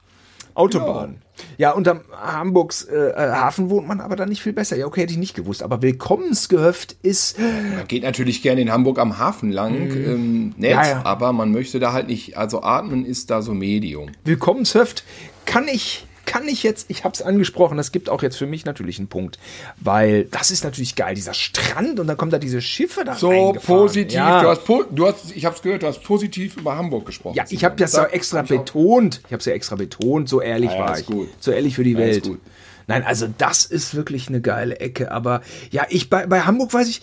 [0.59, 1.23] Autobahn.
[1.57, 4.77] Ja, unterm Hamburgs äh, äh, Hafen wohnt man aber dann nicht viel besser.
[4.77, 5.63] Ja, okay, hätte ich nicht gewusst.
[5.63, 7.39] Aber Willkommensgehöft ist.
[7.39, 10.81] Man geht natürlich gerne in Hamburg am Hafen lang, ähm, nett, Mhm.
[10.81, 11.01] Ja, ja.
[11.05, 14.11] aber man möchte da halt nicht, also atmen ist da so Medium.
[14.25, 15.05] Willkommenshöft
[15.45, 18.65] kann ich, kann ich jetzt, ich habe es angesprochen, das gibt auch jetzt für mich
[18.67, 19.39] natürlich einen Punkt,
[19.81, 23.55] weil das ist natürlich geil, dieser Strand und dann kommen da diese Schiffe da So
[23.65, 24.43] positiv, Ja.
[24.43, 27.35] du hast, du hast, ich hab's gehört, du hast positiv über Hamburg gesprochen.
[27.37, 29.23] Ja, ich habe das ja extra ich betont.
[29.27, 30.29] Ich habe es ja extra betont.
[30.29, 31.07] So ehrlich Ja, war ich.
[31.07, 31.29] gut.
[31.41, 32.31] So ehrlich für die Ja, Welt.
[32.87, 35.11] Nein, also das ist wirklich eine geile Ecke.
[35.11, 37.01] Aber ja, ich bei, bei Hamburg weiß ich.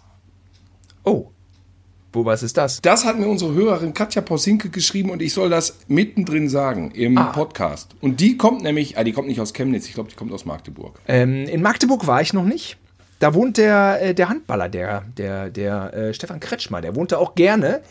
[1.03, 1.27] Oh.
[2.11, 2.81] Wo was ist das?
[2.81, 7.17] Das hat mir unsere Hörerin Katja Posinke geschrieben und ich soll das mittendrin sagen im
[7.19, 7.25] Ah.
[7.25, 7.95] Podcast.
[8.01, 10.43] Und die kommt nämlich, ah, die kommt nicht aus Chemnitz, ich glaube, die kommt aus
[10.45, 10.99] Magdeburg.
[11.07, 12.77] Ähm, in Magdeburg war ich noch nicht.
[13.19, 17.17] Da wohnt der, äh, der Handballer, der, der, der äh, Stefan Kretschmer, der wohnt da
[17.17, 17.81] auch gerne.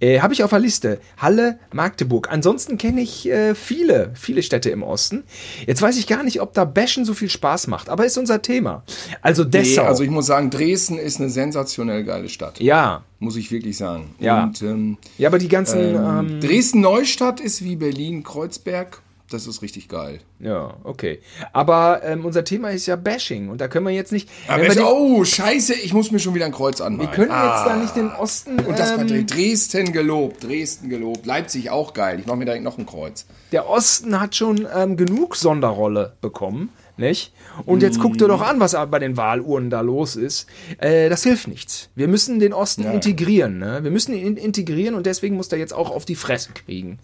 [0.00, 1.00] Äh, Habe ich auf der Liste.
[1.16, 2.28] Halle, Magdeburg.
[2.30, 5.24] Ansonsten kenne ich äh, viele, viele Städte im Osten.
[5.66, 8.40] Jetzt weiß ich gar nicht, ob da Bashen so viel Spaß macht, aber ist unser
[8.40, 8.84] Thema.
[9.20, 9.82] Also Nee, Dessau.
[9.82, 12.60] also ich muss sagen, Dresden ist eine sensationell geile Stadt.
[12.60, 14.14] ja, Muss ich wirklich sagen.
[14.20, 14.44] Ja.
[14.44, 19.00] Und ähm, ja, aber die ganzen, ähm, Dresden-Neustadt ist wie Berlin-Kreuzberg.
[19.30, 20.20] Das ist richtig geil.
[20.40, 21.20] ja, okay.
[21.52, 24.28] Aber ähm, unser Thema ist ja Bashing und da können wir jetzt nicht.
[24.48, 27.10] Aber ich, den, oh, scheiße, ich muss mir schon wieder ein Kreuz anmalen.
[27.10, 28.58] wir können ah, jetzt da nicht den Osten.
[28.60, 32.20] Und das bei ähm, Dre- Dresden gelobt, Dresden gelobt, Leipzig auch geil.
[32.20, 33.26] Ich mache mir direkt noch ein Kreuz.
[33.52, 37.32] der Osten hat schon ähm, genug Sonderrolle bekommen, nicht?
[37.66, 40.46] Und jetzt guck dir doch an, was bei den Wahlurnen da los ist.
[40.78, 41.90] Äh, das hilft nichts.
[41.94, 43.58] Wir müssen den Osten integrieren.
[43.58, 43.82] Ne?
[43.82, 46.98] Wir müssen ihn integrieren und deswegen muss der jetzt auch auf die Fresse kriegen.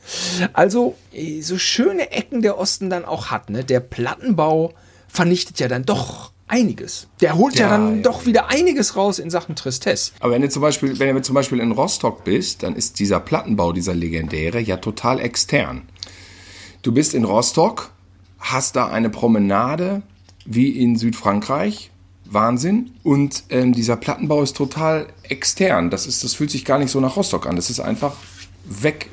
[0.53, 3.65] Also, äh, so schöne Ecken der Osten dann auch hat, ne?
[3.65, 4.73] Der Plattenbau
[5.09, 7.09] vernichtet ja dann doch einiges.
[7.21, 10.13] Der holt ja, Ja, dann ja, doch wieder einiges raus in Sachen Tristesse.
[10.21, 13.21] Aber wenn du zum Beispiel, wenn du zum Beispiel in Rostock bist, dann ist dieser
[13.21, 15.83] Plattenbau, dieser legendäre, ja total extern.
[16.83, 17.93] Du bist in Rostock,
[18.45, 20.03] hast da eine Promenade
[20.45, 21.91] wie in Südfrankreich.
[22.27, 22.91] Wahnsinn.
[23.03, 25.91] Und ähm, dieser Plattenbau ist total extern.
[25.91, 27.57] Das ist, das fühlt sich gar nicht so nach Rostock an.
[27.57, 28.15] Das ist einfach
[28.65, 29.09] weg.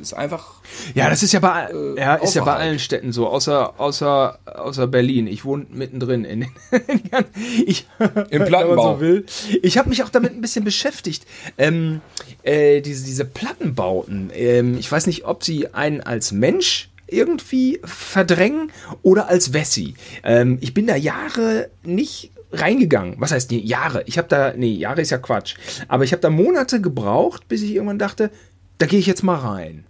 [0.00, 0.60] Ist einfach.
[0.94, 4.86] Ja, das ist ja bei, ja, ist ja bei allen Städten so, außer, außer, außer
[4.86, 5.26] Berlin.
[5.26, 6.50] Ich wohne mittendrin in den,
[7.66, 7.86] ich,
[8.30, 8.94] Im Plattenbau.
[8.94, 9.26] so will.
[9.62, 11.26] Ich habe mich auch damit ein bisschen beschäftigt.
[11.58, 12.00] Ähm,
[12.44, 18.70] äh, diese, diese Plattenbauten, ähm, ich weiß nicht, ob sie einen als Mensch irgendwie verdrängen
[19.02, 19.94] oder als Wessi.
[20.22, 23.14] Ähm, ich bin da Jahre nicht reingegangen.
[23.18, 24.02] Was heißt nee, Jahre?
[24.06, 25.54] Ich habe da, nee, Jahre ist ja Quatsch.
[25.88, 28.30] Aber ich habe da Monate gebraucht, bis ich irgendwann dachte,
[28.78, 29.84] da gehe ich jetzt mal rein.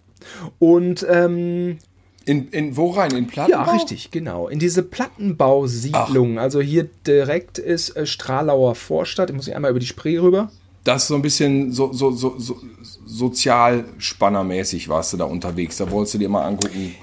[0.59, 1.79] Und ähm,
[2.27, 3.13] In, in wo rein?
[3.17, 3.65] In Plattenbau?
[3.65, 4.49] ja, richtig, genau.
[4.49, 6.39] In diese Plattenbausiedlung.
[6.39, 9.31] Also hier direkt ist äh, Stralauer Vorstadt.
[9.31, 10.51] Ich muss hier einmal über die Spree rüber.
[10.85, 12.59] Das ist so ein bisschen so, so, so, so
[13.07, 15.77] sozialspannermäßig warst du da unterwegs.
[15.77, 16.95] Da wolltest du dir mal angucken,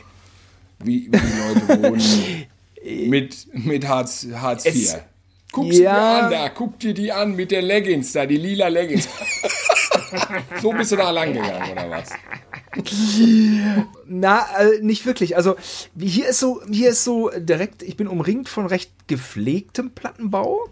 [0.80, 2.46] wie, wie die Leute wohnen
[3.10, 4.74] mit, mit Hartz, Hartz IV.
[4.76, 4.98] Es-
[5.52, 5.94] Guck sie Ja.
[6.20, 9.08] dir an da, guck dir die an mit der Leggings da, die lila Leggings.
[10.62, 12.10] so bist du da lang gegangen, oder was?
[14.10, 15.36] Na, äh, nicht wirklich.
[15.36, 15.56] Also
[15.98, 17.84] hier ist so, hier ist so direkt.
[17.84, 20.68] Ich bin umringt von recht gepflegtem Plattenbau.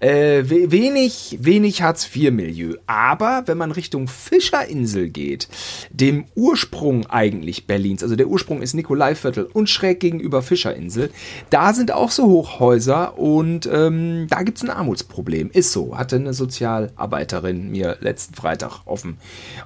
[0.00, 2.76] Äh, wenig, wenig Hartz-IV-Milieu.
[2.86, 5.48] Aber wenn man Richtung Fischerinsel geht,
[5.90, 11.10] dem Ursprung eigentlich Berlins, also der Ursprung ist Nikolaiviertel und schräg gegenüber Fischerinsel,
[11.50, 15.50] da sind auch so Hochhäuser und ähm, da gibt's ein Armutsproblem.
[15.50, 19.16] Ist so, hatte eine Sozialarbeiterin mir letzten Freitag auf dem,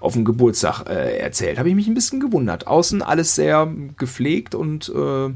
[0.01, 1.59] auf dem Geburtstag äh, erzählt.
[1.59, 2.66] Habe ich mich ein bisschen gewundert.
[2.66, 5.30] Außen alles sehr gepflegt und äh,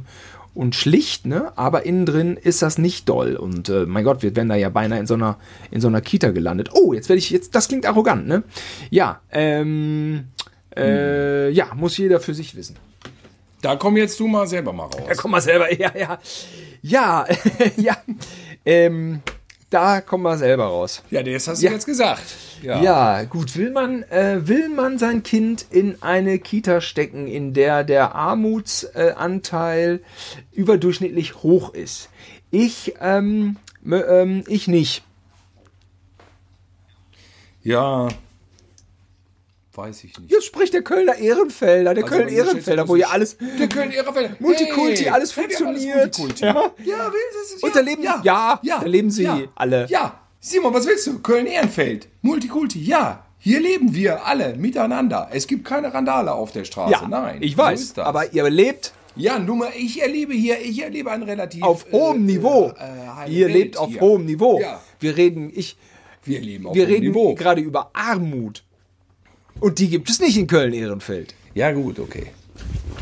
[0.54, 1.52] und schlicht, ne?
[1.56, 3.36] Aber innen drin ist das nicht doll.
[3.36, 5.38] Und äh, mein Gott, wir wären da ja beinahe in so einer,
[5.70, 6.70] in so einer Kita gelandet.
[6.74, 8.42] Oh, jetzt werde ich, jetzt, das klingt arrogant, ne?
[8.90, 10.24] Ja, ähm,
[10.70, 11.54] äh, hm.
[11.54, 12.76] ja, muss jeder für sich wissen.
[13.62, 15.02] Da komm jetzt du mal selber mal raus.
[15.06, 16.18] Da komm mal selber, ja, ja.
[16.82, 17.24] Ja,
[17.76, 17.96] ja.
[18.64, 19.22] Ähm,
[19.72, 21.02] da kommen wir selber raus.
[21.10, 21.72] Ja, das hast du ja.
[21.72, 22.22] jetzt gesagt.
[22.62, 22.82] Ja.
[22.82, 23.56] ja, gut.
[23.56, 29.94] Will man, äh, will man sein Kind in eine Kita stecken, in der der Armutsanteil
[29.94, 32.10] äh, überdurchschnittlich hoch ist?
[32.50, 35.02] Ich, ähm, ähm, ich nicht.
[37.62, 38.08] Ja,
[39.74, 40.30] Weiß ich nicht.
[40.30, 43.38] Jetzt spricht der Kölner Ehrenfelder, der also Köln Ehrenfelder, wo ja alles.
[43.58, 44.36] Der Köln Ehrenfelder.
[44.38, 45.96] Multikulti, hey, alles funktioniert.
[45.96, 46.44] Alles Multikulti.
[46.44, 46.54] Ja,
[46.84, 49.86] ja, das ist, ja, Und da leben, ja, ja, ja da leben sie ja, alle.
[49.88, 51.20] Ja, Simon, was willst du?
[51.20, 52.08] Köln Ehrenfeld.
[52.20, 53.24] Multikulti, ja.
[53.38, 55.28] Hier leben wir alle miteinander.
[55.32, 56.92] Es gibt keine Randale auf der Straße.
[56.92, 57.38] Ja, Nein.
[57.40, 57.94] Ich weiß.
[57.96, 61.62] So aber ihr lebt ja, nur mal, ich erlebe hier, ich erlebe ein relativ.
[61.62, 62.72] Auf hohem äh, Niveau.
[62.78, 64.00] Äh, ihr Welt lebt auf hier.
[64.00, 64.60] hohem Niveau.
[64.60, 64.80] Ja.
[65.00, 65.76] Wir reden, ich.
[66.24, 67.20] Wir leben auf wir hohem Niveau.
[67.20, 68.64] Wir reden gerade über Armut.
[69.60, 71.34] Und die gibt es nicht in Köln-Ehrenfeld.
[71.54, 72.28] Ja, gut, okay.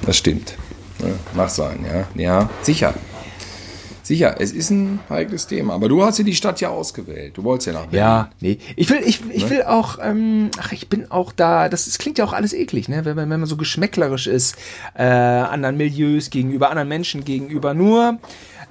[0.05, 0.57] Das stimmt.
[1.01, 2.09] Ja, mag sein, ja.
[2.15, 2.95] Ja, sicher.
[4.11, 5.75] Sicher, es ist ein heikles Thema.
[5.75, 7.37] Aber du hast ja die Stadt ja ausgewählt.
[7.37, 8.01] Du wolltest ja nach Berlin.
[8.01, 8.59] Ja, nee.
[8.75, 9.51] Ich will, ich, ich ne?
[9.51, 12.89] will auch, ähm, ach, ich bin auch da, das, das klingt ja auch alles eklig,
[12.89, 13.05] ne?
[13.05, 14.57] Wenn man, wenn man so geschmäcklerisch ist,
[14.95, 17.73] äh, anderen Milieus gegenüber, anderen Menschen gegenüber.
[17.73, 18.19] Nur,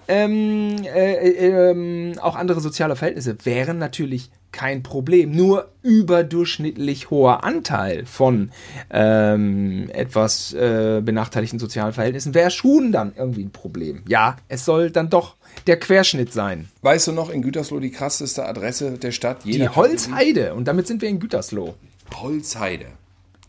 [0.09, 5.31] ähm, äh, äh, ähm, auch andere soziale Verhältnisse wären natürlich kein Problem.
[5.31, 8.49] Nur überdurchschnittlich hoher Anteil von
[8.89, 14.01] ähm, etwas äh, benachteiligten sozialen Verhältnissen wäre schon dann irgendwie ein Problem.
[14.07, 15.35] Ja, es soll dann doch
[15.67, 16.69] der Querschnitt sein.
[16.81, 19.45] Weißt du noch in Gütersloh die krasseste Adresse der Stadt?
[19.45, 20.55] Jeder die Holzheide.
[20.55, 21.75] Und damit sind wir in Gütersloh.
[22.15, 22.87] Holzheide.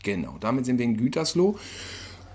[0.03, 1.57] Genau, damit sind wir in Gütersloh.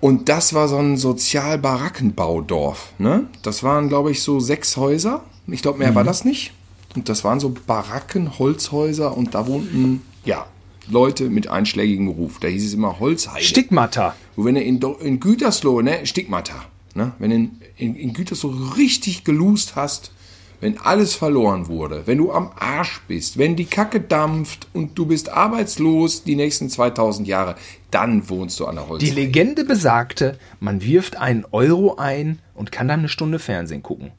[0.06, 2.92] Und das war so ein Sozial-Barackenbaudorf.
[2.98, 3.26] Ne?
[3.42, 5.24] Das waren, glaube ich, so sechs Häuser.
[5.48, 5.96] Ich glaube, mehr mhm.
[5.96, 6.52] war das nicht.
[6.94, 10.46] Und das waren so Baracken, Holzhäuser und da wohnten, ja,
[10.88, 12.38] Leute mit einschlägigem Ruf.
[12.38, 13.44] Da hieß es immer Holzheide.
[13.44, 14.14] Stigmata.
[14.36, 18.54] Und wenn er in, in Gütersloh, ne, Stigmata, ne, wenn du in, in, in Gütersloh
[18.76, 20.12] richtig gelust hast,
[20.60, 25.06] wenn alles verloren wurde, wenn du am Arsch bist, wenn die Kacke dampft und du
[25.06, 27.56] bist arbeitslos die nächsten 2000 Jahre,
[27.90, 29.12] dann wohnst du an der Holzheide.
[29.14, 34.12] Die Legende besagte, man wirft einen Euro ein und kann dann eine Stunde Fernsehen gucken.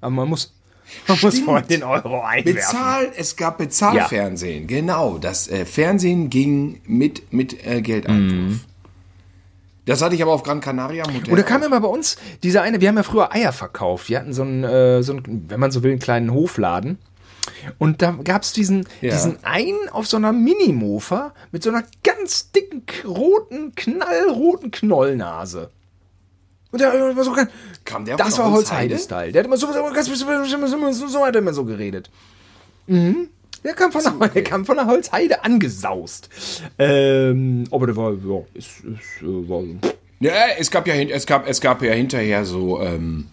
[0.00, 0.54] Aber man muss
[1.06, 1.34] man Stimmt.
[1.34, 2.54] muss vorher den Euro einwerfen.
[2.54, 4.78] Bezahl, es gab Bezahlfernsehen, ja.
[4.78, 5.18] genau.
[5.18, 8.60] Das äh, Fernsehen ging mit, mit äh, Geldeinwurf.
[8.60, 8.71] Mm.
[9.84, 11.30] Das hatte ich aber auf Gran Canaria Modell.
[11.30, 14.08] Und da kam immer bei uns dieser eine, wir haben ja früher Eier verkauft.
[14.08, 16.98] Wir hatten so einen, äh, so einen wenn man so will, einen kleinen Hofladen.
[17.78, 19.12] Und da gab es diesen, ja.
[19.12, 25.70] diesen einen auf so einer Minimofer mit so einer ganz dicken, roten, knallroten Knollnase.
[26.70, 27.36] Und der war so,
[27.84, 29.32] Kam der das war Holzheide-Style.
[29.32, 32.08] Der hat immer so, so, so, so hat er immer so geredet.
[32.86, 33.28] Mhm.
[33.64, 36.28] Der kam von, der, der kam von der Holzheide angesaust.
[36.78, 39.62] Ähm, aber der war, ja, ist, ist, äh, war,
[40.20, 43.26] ja, es gab ja, es gab, es gab ja hinterher so ähm,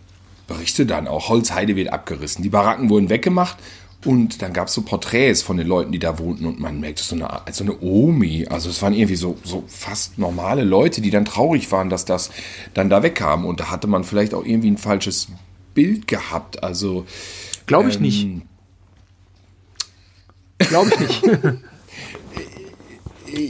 [0.47, 1.29] Berichte dann auch.
[1.29, 2.43] Holzheide wird abgerissen.
[2.43, 3.57] Die Baracken wurden weggemacht
[4.05, 7.03] und dann gab es so Porträts von den Leuten, die da wohnten und man merkte
[7.03, 8.47] so eine, so eine Omi.
[8.49, 12.31] Also es waren irgendwie so, so fast normale Leute, die dann traurig waren, dass das
[12.73, 13.45] dann da wegkam.
[13.45, 15.27] Und da hatte man vielleicht auch irgendwie ein falsches
[15.73, 16.63] Bild gehabt.
[16.63, 17.05] Also
[17.65, 18.27] glaube ich ähm, nicht.
[20.59, 21.23] Glaube ich nicht.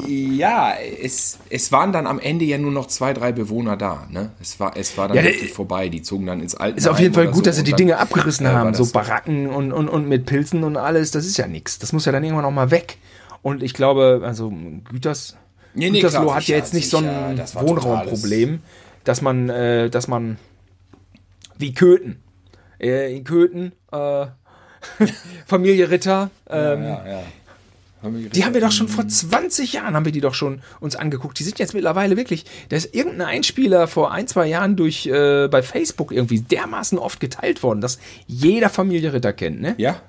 [0.07, 4.07] ja, es, es waren dann am Ende ja nur noch zwei, drei Bewohner da.
[4.09, 4.31] Ne?
[4.41, 5.89] Es, war, es war dann ja, wirklich vorbei.
[5.89, 6.77] Die zogen dann ins Alten.
[6.77, 8.73] Ist auf jeden Fall gut, so dass sie die Dinge abgerissen dann, haben.
[8.73, 11.11] So Baracken und, und, und mit Pilzen und alles.
[11.11, 11.79] Das ist ja nichts.
[11.79, 12.97] Das muss ja dann irgendwann auch mal weg.
[13.41, 14.51] Und ich glaube, also
[14.89, 15.37] Güters,
[15.73, 18.59] nee, nee, Gütersloh klar, hat ja jetzt nicht so ein Wohnraumproblem,
[19.03, 20.37] dass man, äh, dass man
[21.57, 22.21] wie Köthen.
[22.79, 24.27] Äh, in Köthen, äh,
[25.45, 27.23] Familie Ritter, ähm, ja, ja.
[28.01, 30.95] Haben die haben wir doch schon vor 20 Jahren, haben wir die doch schon uns
[30.95, 31.37] angeguckt.
[31.37, 35.49] Die sind jetzt mittlerweile wirklich, da ist irgendein Einspieler vor ein, zwei Jahren durch, äh,
[35.49, 39.75] bei Facebook irgendwie dermaßen oft geteilt worden, dass jeder Familie Ritter kennt, ne?
[39.77, 40.01] Ja.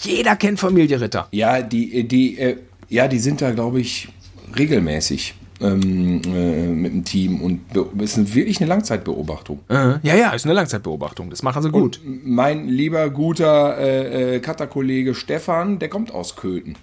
[0.00, 1.28] Jeder kennt Familie Ritter.
[1.30, 2.56] Ja, die, die, äh,
[2.88, 4.08] ja, die sind da, glaube ich,
[4.56, 5.34] regelmäßig.
[5.60, 7.60] Ähm, äh, mit dem Team und
[8.02, 9.60] es ist wirklich eine Langzeitbeobachtung.
[9.70, 11.30] Ja, ja, ist eine Langzeitbeobachtung.
[11.30, 12.00] Das machen sie gut.
[12.04, 16.76] Und mein lieber guter äh, äh, Cutter-Kollege Stefan, der kommt aus Köthen.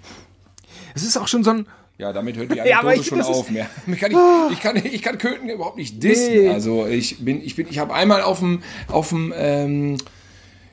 [0.94, 1.66] Es ist auch schon so ein.
[1.96, 3.50] Ja, damit hört die Ja, Anekdote ich- schon auf.
[3.50, 3.66] Mehr.
[3.86, 4.18] Ich, kann, ich,
[4.52, 6.32] ich, kann, ich kann Köthen überhaupt nicht dissen.
[6.34, 6.48] Nee.
[6.48, 9.96] Also ich bin, ich bin, ich habe einmal auf dem, auf dem, ähm,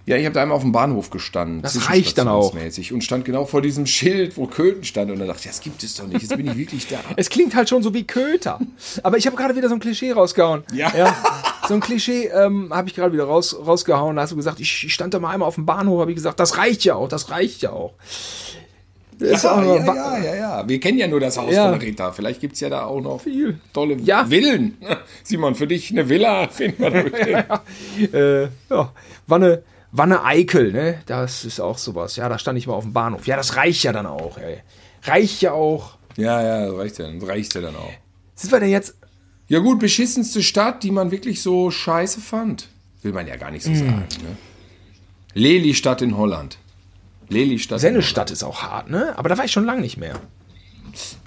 [0.06, 1.62] ja, ich habe da einmal auf dem Bahnhof gestanden.
[1.62, 2.54] Das reicht dann auch.
[2.54, 5.12] Und stand genau vor diesem Schild, wo Köthen stand.
[5.12, 6.22] Und da dachte ich, das gibt es doch nicht.
[6.22, 6.98] Jetzt bin ich wirklich da.
[7.18, 8.60] Es klingt halt schon so wie Köter.
[9.04, 10.64] Aber ich habe gerade wieder so ein Klischee rausgehauen.
[10.74, 10.92] Ja.
[11.68, 14.16] So ein Klischee ähm, habe ich gerade wieder raus, rausgehauen.
[14.16, 16.16] Da hast du gesagt, ich, ich stand da mal einmal auf dem Bahnhof, habe ich
[16.16, 17.94] gesagt, das reicht ja auch, das reicht ja auch.
[19.20, 20.68] Das Ja, ja, ja, ja, ja.
[20.68, 21.70] Wir kennen ja nur das Haus Ja.
[21.70, 22.12] von Rita.
[22.12, 23.60] Vielleicht gibt es ja da auch noch Viel.
[23.72, 24.26] tolle Ja.
[24.26, 24.78] Villen.
[25.24, 27.02] Simon, für dich eine Villa finden wir da
[28.00, 28.14] bestimmt.
[28.16, 28.92] äh, ja,
[29.28, 29.62] Wanne,
[29.92, 31.02] Wanne Eickel, ne?
[31.06, 32.16] Das ist auch sowas.
[32.16, 33.28] Ja, da stand ich mal auf dem Bahnhof.
[33.28, 34.60] Ja, das reicht ja dann auch, ey.
[35.04, 35.98] Reicht ja auch.
[36.16, 37.92] Ja, ja, das reicht ja, reicht ja dann auch.
[38.36, 38.96] Sind wir denn jetzt.
[39.48, 42.70] Ja gut, beschissenste Stadt, die man wirklich so scheiße fand.
[43.02, 44.06] Will man ja gar nicht so sagen.
[44.24, 44.38] Ne?
[45.34, 46.58] Lelystadt in Holland.
[47.28, 47.80] Lelystadt.
[47.80, 49.18] Sennestadt ist auch hart, ne?
[49.18, 50.20] Aber da war ich schon lange nicht mehr.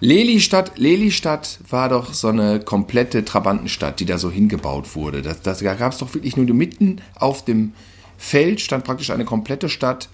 [0.00, 5.22] Lelystadt, Lelystadt war doch so eine komplette Trabantenstadt, die da so hingebaut wurde.
[5.22, 7.72] Das, das, da gab es doch wirklich nur mitten auf dem
[8.16, 10.08] Feld stand praktisch eine komplette Stadt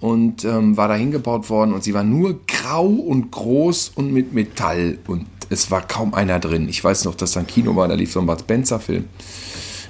[0.00, 4.32] und ähm, war da hingebaut worden und sie war nur grau und groß und mit
[4.32, 6.68] Metall und es war kaum einer drin.
[6.68, 9.04] Ich weiß noch, dass da ein Kino war, da lief so ein Bud Spencer-Film.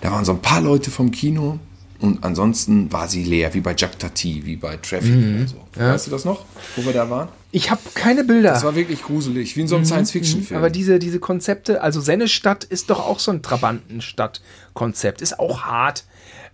[0.00, 1.58] Da waren so ein paar Leute vom Kino
[2.00, 5.56] und ansonsten war sie leer, wie bei Jack Tati, wie bei Traffic oder so.
[5.76, 6.44] Weißt du das noch,
[6.76, 7.28] wo wir da waren?
[7.52, 8.50] Ich habe keine Bilder.
[8.50, 10.58] Das war wirklich gruselig, wie in so einem Science-Fiction-Film.
[10.58, 15.22] Aber diese, diese Konzepte, also Sennestadt ist doch auch so ein Trabantenstadt-Konzept.
[15.22, 16.04] Ist auch hart.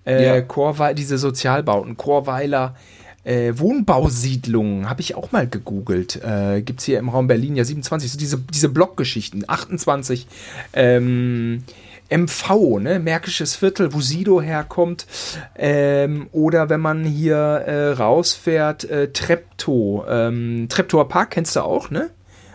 [0.09, 0.93] Äh, Ja.
[0.95, 2.75] Diese Sozialbauten, Chorweiler,
[3.25, 6.17] äh, Wohnbausiedlungen, habe ich auch mal gegoogelt.
[6.25, 10.27] Äh, Gibt es hier im Raum Berlin ja 27, so diese, diese Blockgeschichten, 28.
[10.73, 11.63] Ähm,
[12.11, 15.07] MV, ne, Märkisches Viertel, wo Sido herkommt.
[15.57, 20.07] Ähm, oder wenn man hier äh, rausfährt, äh, Treptow.
[20.09, 22.09] Ähm, Treptower Park kennst du auch, ne?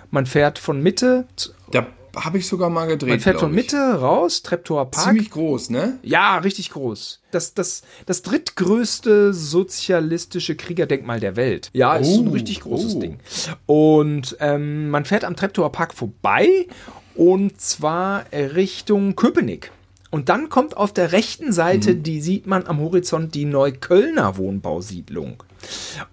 [0.09, 1.25] Man fährt von Mitte,
[1.71, 1.85] Da
[2.15, 3.09] habe ich sogar mal gedreht.
[3.09, 3.51] man fährt von.
[3.53, 5.05] Mitte raus, Treptower Park.
[5.07, 5.97] Ziemlich groß, ne?
[6.03, 7.21] Ja, richtig groß.
[7.31, 11.69] Das, das, das drittgrößte sozialistische Kriegerdenkmal der Welt.
[11.73, 12.99] Ja, ist so ein Oh, richtig großes oh.
[12.99, 13.19] Ding.
[13.65, 16.67] Und ähm, man fährt am Treptower Park vorbei
[17.15, 19.71] und zwar Richtung Köpenick.
[20.11, 22.03] Und dann kommt auf der rechten Seite, Mhm.
[22.03, 25.41] die sieht man am Horizont, die Neuköllner Wohnbausiedlung.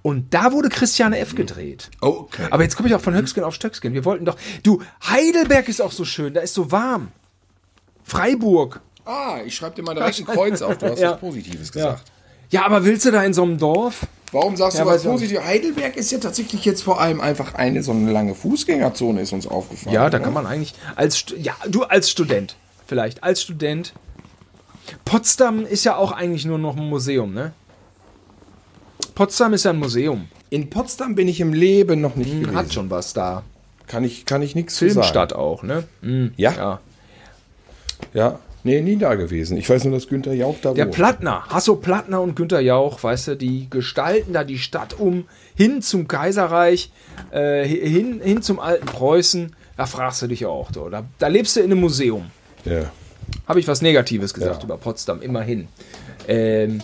[0.03, 1.35] Und da wurde Christiane F.
[1.35, 1.91] gedreht.
[2.01, 2.47] Okay.
[2.51, 3.95] Aber jetzt komme ich auch von Höchstgen auf Stöcksken.
[3.95, 4.37] Wir wollten doch.
[4.63, 7.09] Du, Heidelberg ist auch so schön, da ist so warm.
[8.05, 8.81] Freiburg.
[9.05, 10.79] ah, ich schreibe dir mal direkt ein Kreuz auf.
[10.79, 11.13] Du hast Ja.
[11.13, 12.11] was Positives gesagt.
[12.51, 14.07] Ja, aber willst du da in so einem Dorf?
[14.33, 15.45] Warum sagst Ja, du was Positives?
[15.45, 19.47] Heidelberg ist ja tatsächlich jetzt vor allem einfach eine so eine lange Fußgängerzone, ist uns
[19.47, 19.95] aufgefallen.
[19.95, 20.25] Ja, da ne?
[20.25, 23.93] kann man eigentlich als ja, du als Student vielleicht als Student.
[25.05, 27.53] Potsdam ist ja auch eigentlich nur noch ein Museum, ne?
[29.21, 30.29] Potsdam ist ja ein Museum.
[30.49, 32.57] In Potsdam bin ich im Leben noch nicht gewesen.
[32.57, 33.43] Hat schon was da.
[33.87, 34.95] Kann ich, kann ich nichts zu sagen.
[34.95, 35.85] Filmstadt auch, ne?
[36.01, 36.33] Mhm.
[36.39, 36.53] Ja?
[36.55, 36.81] ja.
[38.15, 38.39] Ja.
[38.65, 39.59] Nee, nie da gewesen.
[39.59, 40.95] Ich weiß nur, dass Günther Jauch da Der wohnt.
[40.95, 45.83] Plattner, Hasso Plattner und Günter Jauch, weißt du, die gestalten da die Stadt um, hin
[45.83, 46.91] zum Kaiserreich,
[47.31, 49.55] äh, hin, hin zum alten Preußen.
[49.77, 52.31] Da fragst du dich auch, du, da, da lebst du in einem Museum.
[52.65, 52.91] Ja.
[53.47, 54.65] Habe ich was Negatives gesagt Ja.
[54.65, 55.69] über Potsdam, immerhin.
[56.27, 56.81] Ähm,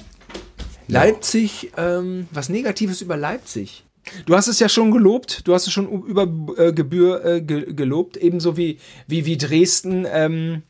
[0.88, 3.84] Leipzig, ähm, was Negatives über Leipzig.
[4.24, 7.72] Du hast es ja schon gelobt, du hast es schon über äh, Gebühr äh, ge
[7.72, 8.78] gelobt, ebenso wie,
[9.08, 10.06] wie, wie Dresden.
[10.08, 10.62] Ähm,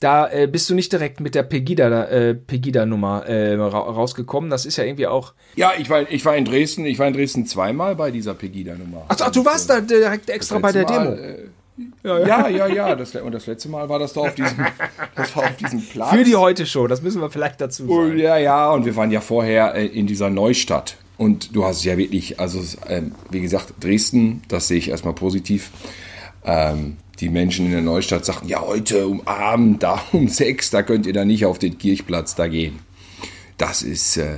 [0.00, 4.50] da äh, bist du nicht direkt mit der Pegida, äh, Pegida-Nummer äh, ra rausgekommen.
[4.50, 5.32] Das ist ja irgendwie auch.
[5.56, 9.06] Ja, ich war, ich war in Dresden, ich war in Dresden zweimal bei dieser Pegida-Nummer.
[9.08, 11.50] Ach, ach, du warst da direkt extra bei der Letzte Demo.
[12.04, 12.94] Äh, ja, ja, ja.
[12.94, 14.64] Das, und das letzte Mal war das da auf diesem,
[15.16, 16.10] das war auf diesem Platz.
[16.10, 18.18] Für die heute Show, das müssen wir vielleicht dazu Oh, sagen.
[18.18, 20.96] ja, ja, und wir waren ja vorher äh, in dieser Neustadt.
[21.16, 25.70] Und du hast ja wirklich, also ähm, wie gesagt, Dresden, das sehe ich erstmal positiv.
[26.44, 30.82] Ähm, die Menschen in der Neustadt sagten, ja, heute um Abend, da um sechs, da
[30.82, 32.80] könnt ihr da nicht auf den Kirchplatz da gehen.
[33.56, 34.36] Das ist, äh, äh,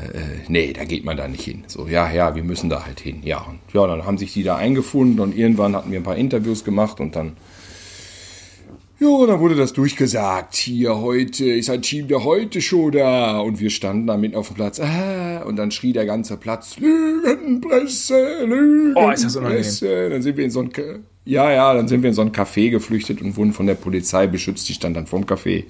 [0.49, 1.64] nee, da geht man da nicht hin.
[1.69, 3.23] So, ja, ja, wir müssen da halt hin.
[3.25, 6.17] Ja, und ja, dann haben sich die da eingefunden und irgendwann hatten wir ein paar
[6.17, 7.37] Interviews gemacht und dann
[8.99, 10.55] ja, dann wurde das durchgesagt.
[10.55, 13.41] Hier heute ist ein Team der heute Show da.
[13.41, 14.81] Und wir standen da mitten auf dem Platz.
[14.81, 19.07] Ah, und dann schrie der ganze Platz: Lügenpresse, Lügenpresse.
[19.07, 20.11] Oh, ist das unangenehm.
[20.11, 20.71] Dann sind wir in so ein,
[21.27, 24.27] ja, ja, dann sind wir in so ein Café geflüchtet und wurden von der Polizei
[24.29, 24.67] beschützt.
[24.71, 25.64] Die stand dann vorm Café.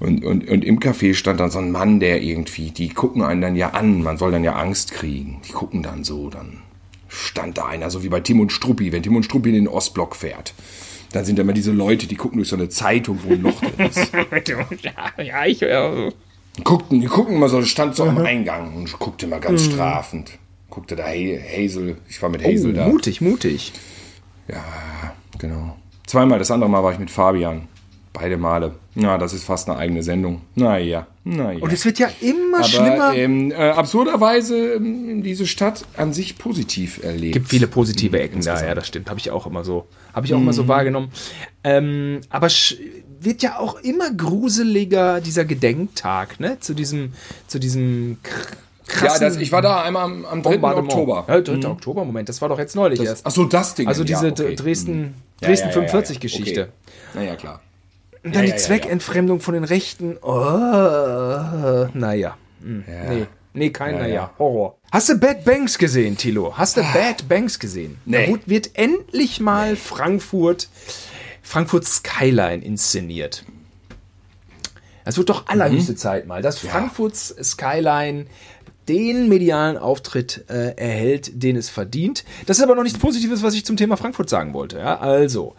[0.00, 3.40] Und, und, und im Café stand dann so ein Mann, der irgendwie, die gucken einen
[3.40, 4.02] dann ja an.
[4.02, 5.40] Man soll dann ja Angst kriegen.
[5.48, 6.58] Die gucken dann so, dann
[7.08, 9.68] stand da einer, so wie bei Tim und Struppi, wenn Tim und Struppi in den
[9.68, 10.54] Ostblock fährt.
[11.12, 13.60] dann sind da immer diese Leute, die gucken durch so eine Zeitung, wo ein Loch
[13.60, 14.12] drin ist.
[15.24, 15.60] ja, ich.
[15.60, 16.10] Ja.
[16.64, 20.32] Guckten, die guckten immer so, stand so am Eingang und guckte immer ganz strafend.
[20.70, 22.86] Guckte da Ha- Hazel, ich war mit Hazel Oh, da.
[22.88, 23.72] mutig, mutig.
[24.48, 24.62] Ja,
[25.38, 25.76] genau.
[26.06, 27.68] Zweimal, das andere Mal war ich mit Fabian.
[28.20, 28.72] Beide Male.
[28.94, 30.42] Na, das ist fast eine eigene Sendung.
[30.56, 31.60] Naja, naja.
[31.60, 33.14] Und es wird ja immer Aber schlimmer.
[33.14, 37.32] ähm, äh, absurderweise ähm, diese Stadt an sich positiv erlebt.
[37.34, 39.08] gibt viele positive Ecken da, ja, das stimmt.
[39.08, 41.10] Habe ich auch immer so, habe ich auch immer so wahrgenommen.
[41.62, 42.48] Ähm, aber
[43.20, 46.58] wird ja auch immer gruseliger dieser Gedenktag, ne?
[46.60, 47.12] Zu diesem,
[47.46, 48.46] zu diesem kr-
[48.88, 50.50] Ja, krassen das, ich war da einmal am, am 3.
[50.52, 50.92] Bombardement.
[50.92, 51.24] Oktober.
[51.28, 51.68] Ja, 3.
[51.68, 53.26] Oktober, Moment, das war doch jetzt neulich erst.
[53.26, 53.86] Achso, das Ding.
[53.86, 54.54] Also diese ja, okay.
[54.56, 56.60] Dresden, Ja, Dresden ja, ja, 45 ja, Geschichte.
[56.62, 56.70] Okay.
[57.14, 57.60] Naja, klar.
[58.24, 60.16] Und dann Ja, die ja, Zweckentfremdung von den Rechten.
[60.22, 62.36] Oh, naja.
[62.60, 64.14] Hm, Nee, nee, kein Ja, Naja.
[64.14, 64.30] ja.
[64.38, 64.76] Horror.
[64.90, 66.56] Hast du Bad Banks gesehen, Tilo?
[66.56, 67.98] Hast du Bad Banks gesehen?
[68.04, 68.36] Nee.
[68.36, 70.68] Da wird- endlich mal Frankfurt,
[71.42, 73.44] Frankfurt Skyline inszeniert.
[75.04, 78.26] Es wird doch allerhöchste Zeit mal, dass Frankfurts Skyline
[78.88, 82.24] den medialen Auftritt äh, erhält, den es verdient.
[82.46, 84.78] Das ist aber noch nichts Positives, was ich zum Thema Frankfurt sagen wollte.
[84.78, 84.98] Ja?
[84.98, 85.54] Also,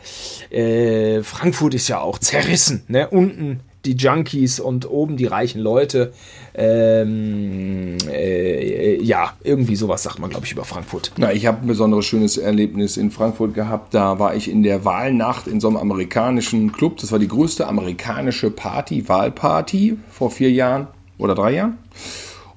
[0.50, 2.84] äh, Frankfurt ist ja auch zerrissen.
[2.88, 3.10] Ne?
[3.10, 6.14] Unten die Junkies und oben die reichen Leute.
[6.54, 11.12] Ähm, äh, ja, irgendwie sowas sagt man, glaube ich, über Frankfurt.
[11.18, 13.94] Na, ich habe ein besonderes schönes Erlebnis in Frankfurt gehabt.
[13.94, 16.98] Da war ich in der Wahlnacht in so einem amerikanischen Club.
[16.98, 21.78] Das war die größte amerikanische Party, Wahlparty vor vier Jahren oder drei Jahren.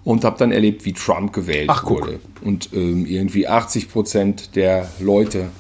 [0.05, 2.19] Und habe dann erlebt, wie Trump gewählt Ach, wurde.
[2.43, 5.51] Und ähm, irgendwie 80 Prozent der Leute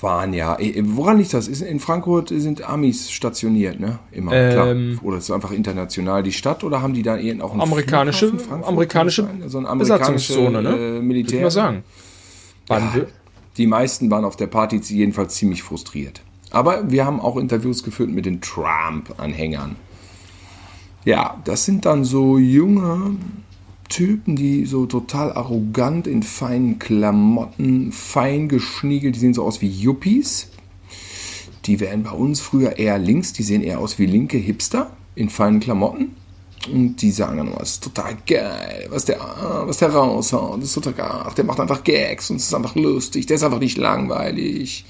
[0.00, 0.58] waren ja.
[0.58, 1.46] äh, Woran liegt das?
[1.46, 3.98] Ist, in Frankfurt sind Amis stationiert, ne?
[4.12, 4.52] Immer, Ähm,
[4.98, 5.04] klar.
[5.08, 8.26] Oder ist es einfach international die Stadt oder haben die da irgend auch einen Amerikanische,
[8.28, 10.98] amerikanische so ein amerikanische Besatzungszone, ne?
[10.98, 11.38] äh, Militär.
[11.38, 11.84] ich mal sagen.
[12.66, 13.06] Wir-
[13.56, 16.22] Die meisten waren auf der Party jedenfalls ziemlich frustriert.
[16.50, 19.76] Aber wir haben auch Interviews geführt mit den Trump-Anhängern.
[21.04, 23.16] Ja, das sind dann so junge
[23.88, 29.68] Typen, die so total arrogant in feinen Klamotten, fein geschniegelt, die sehen so aus wie
[29.68, 30.48] Yuppies.
[31.66, 35.28] Die wären bei uns früher eher links, die sehen eher aus wie linke Hipster in
[35.28, 36.16] feinen Klamotten.
[36.70, 40.58] Und die sagen dann immer, es ist total geil, was der, ah, was der raushaut.
[40.58, 41.32] Das ist total geil.
[41.36, 43.26] Der macht einfach Gags und es ist einfach lustig.
[43.26, 44.84] Der ist einfach nicht langweilig.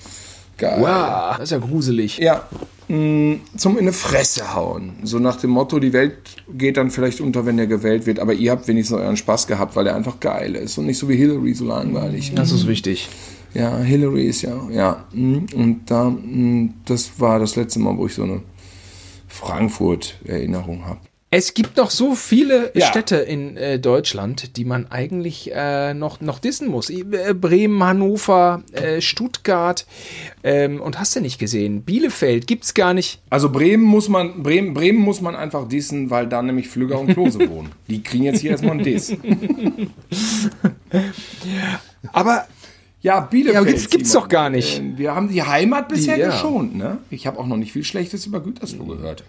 [0.61, 0.77] Geil.
[0.79, 2.19] Wow, das ist ja gruselig.
[2.19, 2.47] Ja,
[2.89, 4.93] mh, zum in eine Fresse hauen.
[5.05, 6.19] So nach dem Motto, die Welt
[6.53, 9.75] geht dann vielleicht unter, wenn der gewählt wird, aber ihr habt wenigstens euren Spaß gehabt,
[9.75, 12.33] weil er einfach geil ist und nicht so wie Hillary so langweilig.
[12.35, 13.09] Das ist wichtig.
[13.55, 15.05] Ja, Hillary ist ja, ja.
[15.13, 18.43] mh, Und da, mh, das war das letzte Mal, wo ich so eine
[19.29, 21.01] Frankfurt-Erinnerung habe.
[21.33, 22.87] Es gibt noch so viele Ja.
[22.87, 26.91] Städte in äh, Deutschland, die man eigentlich äh, noch, noch dissen muss.
[26.91, 27.05] Äh,
[27.35, 29.87] Bremen, Hannover, äh, Stuttgart
[30.43, 31.83] ähm, und hast du nicht gesehen.
[31.83, 33.21] Bielefeld gibt's gar nicht.
[33.31, 37.13] Also Bremen muss man, Bremen, Bremen muss man einfach dissen, weil da nämlich Flügger und
[37.15, 37.71] Klose wohnen.
[37.89, 39.15] Die kriegen jetzt hier erstmal einen Diss.
[42.13, 42.47] Aber
[43.03, 43.55] Ja, Bielefeld.
[43.55, 44.79] Ja, aber gibt's- gibt's doch gar nicht.
[44.81, 46.27] Ähm, Wir haben die Heimat bisher ja.
[46.31, 46.99] geschont, ne?
[47.09, 49.23] Ich habe auch noch nicht viel Schlechtes über Gütersloh gehört.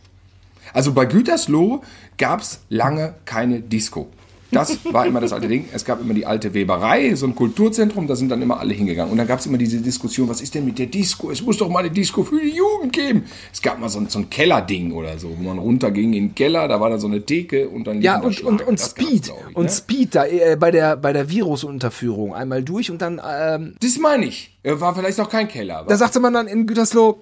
[0.73, 1.81] Also bei Gütersloh
[2.17, 4.09] gab's lange keine Disco.
[4.51, 5.69] Das war immer das alte Ding.
[5.71, 9.11] Es gab immer die alte Weberei, so ein Kulturzentrum, da sind dann immer alle hingegangen.
[9.11, 11.31] Und dann gab's immer diese Diskussion, was ist denn mit der Disco?
[11.31, 13.23] Es muss doch mal eine Disco für die Jugend geben.
[13.53, 16.35] Es gab mal so ein, so ein Kellerding oder so, wo man runterging in den
[16.35, 19.27] Keller, da war da so eine Theke und dann ja, und, und, und Speed.
[19.27, 19.69] ich, und ne?
[19.69, 24.25] Speed da äh, bei der, bei der Virusunterführung einmal durch und dann, ähm, Das meine
[24.25, 24.57] ich.
[24.63, 25.85] Äh, War vielleicht auch kein Keller.
[25.87, 27.21] da sagte man dann in Gütersloh,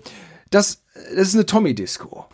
[0.50, 0.82] das,
[1.16, 2.26] das ist eine Tommy-Disco.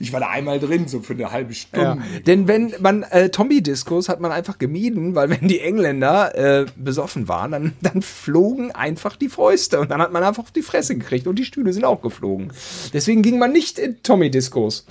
[0.00, 1.56] Ich war da einmal drin, so für eine halbe Ja.
[1.56, 2.02] Stunde.
[2.26, 7.28] Denn wenn man äh, Tommy-Discos hat man einfach gemieden, weil wenn die Engländer äh, besoffen
[7.28, 10.96] waren, dann, dann flogen einfach die Fäuste und dann hat man einfach auf die Fresse
[10.96, 12.52] gekriegt und die Stühle sind auch geflogen.
[12.92, 14.84] Deswegen ging man nicht in Tommy-Discos.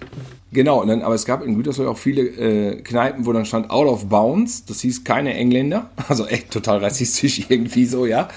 [0.54, 3.72] Genau, und dann, aber es gab in Gütersloh auch viele äh, Kneipen, wo dann stand
[3.72, 4.66] Out of Bounds.
[4.66, 5.90] Das hieß keine Engländer.
[6.08, 8.30] Also echt total rassistisch irgendwie so, ja.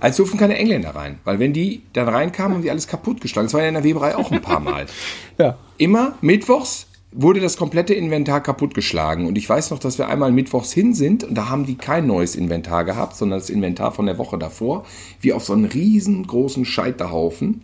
[0.00, 1.18] Als durften keine Engländer rein.
[1.24, 3.46] Weil wenn die dann reinkamen, haben die alles kaputt geschlagen.
[3.46, 4.86] Das war ja in der Weberei auch ein paar Mal.
[5.38, 5.56] Ja.
[5.78, 9.26] Immer mittwochs wurde das komplette Inventar kaputtgeschlagen.
[9.26, 12.06] Und ich weiß noch, dass wir einmal mittwochs hin sind und da haben die kein
[12.06, 14.84] neues Inventar gehabt, sondern das Inventar von der Woche davor,
[15.20, 17.62] wie auf so einen riesengroßen Scheiterhaufen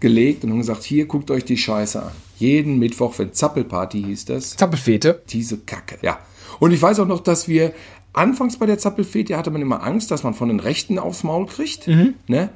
[0.00, 2.12] gelegt und haben gesagt, hier guckt euch die Scheiße an.
[2.36, 5.22] Jeden Mittwoch, wenn Zappelparty hieß das, Zappelfete.
[5.30, 5.98] diese Kacke.
[6.02, 6.18] Ja.
[6.60, 7.72] Und ich weiß auch noch, dass wir
[8.14, 11.46] anfangs bei der Zappelfete hatte man immer Angst, dass man von den Rechten aufs Maul
[11.46, 11.86] kriegt.
[12.26, 12.48] Ne?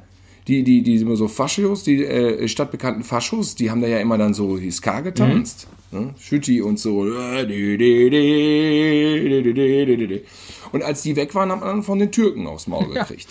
[0.47, 4.17] Die, die, die immer so Faschos, die äh, stadtbekannten Faschos, die haben da ja immer
[4.17, 5.67] dann so die Ska getanzt.
[5.91, 6.15] Ne?
[6.19, 7.03] Schütti und so.
[10.71, 13.27] Und als die weg waren, hat man dann von den Türken aufs Maul gekriegt.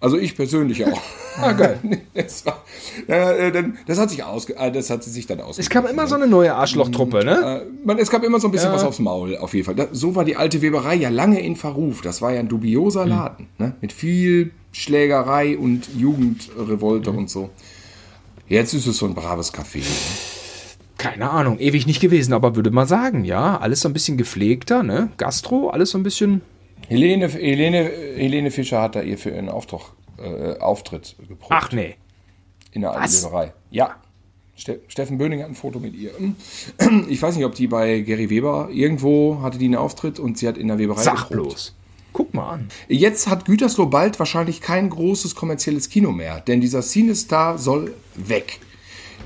[0.00, 1.00] Also ich persönlich auch.
[1.40, 1.78] Ah, geil.
[2.14, 2.64] Das, war,
[3.06, 5.62] äh, dann- das hat sich ausge, äh, das hat sie sich dann ausge.
[5.62, 7.62] Es kam immer so eine neue Arschlochtruppe, ne?
[7.64, 9.76] Äh, man, es gab immer so ein bisschen was aufs Maul, auf jeden Fall.
[9.76, 12.00] Da, so war die alte Weberei ja lange in Verruf.
[12.02, 13.08] Das war ja ein dubioser Hm.
[13.08, 13.74] Laden, ne?
[13.80, 17.18] mit viel Schlägerei und Jugendrevolte Hm.
[17.18, 17.50] und so.
[18.48, 19.78] Jetzt ist es so ein braves Café.
[19.78, 19.84] Ne?
[20.96, 24.82] Keine Ahnung, ewig nicht gewesen, aber würde mal sagen, ja, alles so ein bisschen gepflegter,
[24.82, 25.10] ne?
[25.18, 26.40] Gastro, alles so ein bisschen.
[26.88, 29.80] Helene, Helene, Helene Fischer hat da ihr für ihren Auftrag,
[30.18, 31.50] äh, Auftritt geprobt.
[31.50, 31.96] Ach nee.
[32.72, 33.24] In der alten Was?
[33.24, 33.52] Weberei.
[33.70, 33.96] Ja.
[34.56, 36.12] Ste Steffen Böning hat ein Foto mit ihr.
[37.08, 40.48] Ich weiß nicht, ob die bei Gary Weber irgendwo hatte die einen Auftritt und sie
[40.48, 41.30] hat in der Weberei Sag geprobt.
[41.32, 41.74] bloß.
[42.12, 42.68] Guck mal an.
[42.88, 48.58] Jetzt hat Gütersloh bald wahrscheinlich kein großes kommerzielles Kino mehr, denn dieser Cinestar soll weg.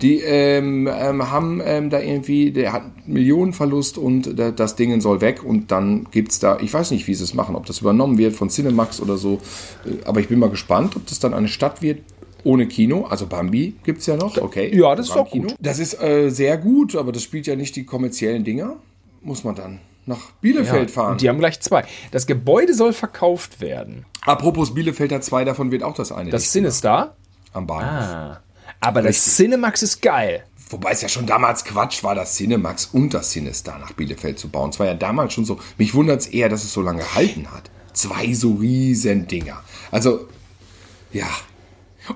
[0.02, 5.20] Die ähm, ähm, haben ähm, da irgendwie, der hat Millionenverlust und da, das Ding soll
[5.20, 8.18] weg und dann gibt's da, ich weiß nicht, wie sie es machen, ob das übernommen
[8.18, 9.40] wird von Cinemax oder so,
[9.86, 12.00] äh, aber ich bin mal gespannt, ob das dann eine Stadt wird
[12.44, 14.76] ohne Kino, also Bambi gibt's ja noch, okay.
[14.76, 15.48] Ja, das ist auch Programmkino.
[15.48, 15.56] gut.
[15.60, 18.76] Das ist äh, sehr gut, aber das spielt ja nicht die kommerziellen Dinger.
[19.22, 21.12] Muss man dann nach Bielefeld fahren.
[21.12, 21.84] Und die haben gleich zwei.
[22.10, 24.04] Das Gebäude soll verkauft werden.
[24.22, 27.14] Apropos Bielefelder 2, davon wird auch das eine Das nicht Sinister.
[27.52, 28.04] am Bahnhof.
[28.04, 28.40] Ah.
[28.82, 30.44] Aber das Cinemax ist geil.
[30.68, 34.48] Wobei es ja schon damals Quatsch war, das Cinemax und das Cinestar nach Bielefeld zu
[34.48, 34.70] bauen.
[34.70, 35.60] Es war ja damals schon so.
[35.78, 37.70] Mich wundert es eher, dass es so lange gehalten hat.
[37.92, 39.62] Zwei so riesen Dinger.
[39.92, 40.28] Also,
[41.12, 41.28] ja.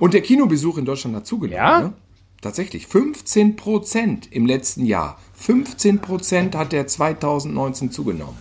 [0.01, 1.57] Und der Kinobesuch in Deutschland hat zugenommen.
[1.57, 1.81] Ja?
[1.83, 1.93] Ne?
[2.41, 2.89] Tatsächlich.
[2.89, 5.21] 15 Prozent im letzten Jahr.
[5.35, 8.39] 15 Prozent hat der 2019 zugenommen.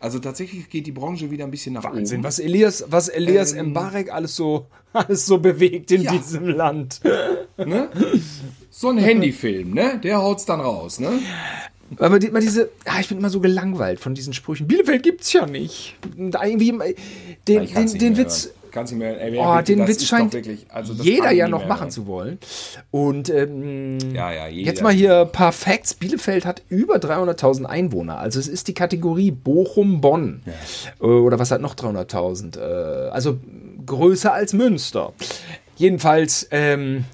[0.00, 2.24] Also tatsächlich geht die Branche wieder ein bisschen nach Wahnsinn, oben.
[2.24, 6.12] was Elias, was Elias Mbarek alles so, alles so bewegt in Ja.
[6.12, 7.00] diesem Land.
[7.56, 7.88] Ne?
[8.70, 9.98] So ein Handyfilm, ne?
[10.02, 11.18] Der haut's dann raus, ne?
[11.98, 14.66] Aber die, immer diese, ah, ich bin immer so gelangweilt von diesen Sprüchen.
[14.66, 15.94] Bielefeld gibt's ja nicht.
[16.16, 16.72] Irgendwie,
[17.46, 18.80] den, den, den Witz, hören.
[18.80, 19.20] Kann's nicht mehr.
[19.20, 21.90] Ey, wer oh, den Witz scheint wirklich- also jeder ja noch mehr machen hören.
[21.90, 22.38] zu wollen.
[22.90, 24.46] Und ähm, Ja, ja.
[24.48, 25.94] Jetzt mal hier ein paar Facts.
[25.94, 28.18] Bielefeld hat über 300.000 Einwohner.
[28.18, 30.42] Also es ist die Kategorie Bochum-Bonn.
[31.00, 32.58] Äh, Oder was hat noch 300.000?
[32.58, 33.38] Äh, Also
[33.86, 35.12] größer als Münster.
[35.76, 37.04] Jedenfalls, ähm,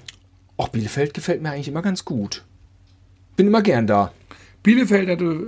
[0.57, 2.43] auch Bielefeld gefällt mir eigentlich immer ganz gut.
[3.35, 4.11] Bin immer gern da.
[4.63, 5.45] Bielefeld hatte,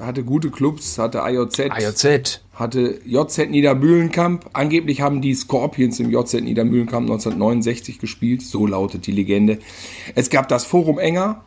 [0.00, 2.40] hatte gute Clubs, hatte IOZ, AJZ.
[2.54, 4.50] hatte JZ Niedermühlenkamp.
[4.52, 8.42] Angeblich haben die Scorpions im JZ Niedermühlenkamp 1969 gespielt.
[8.42, 9.58] So lautet die Legende.
[10.14, 11.44] Es gab das Forum Enger,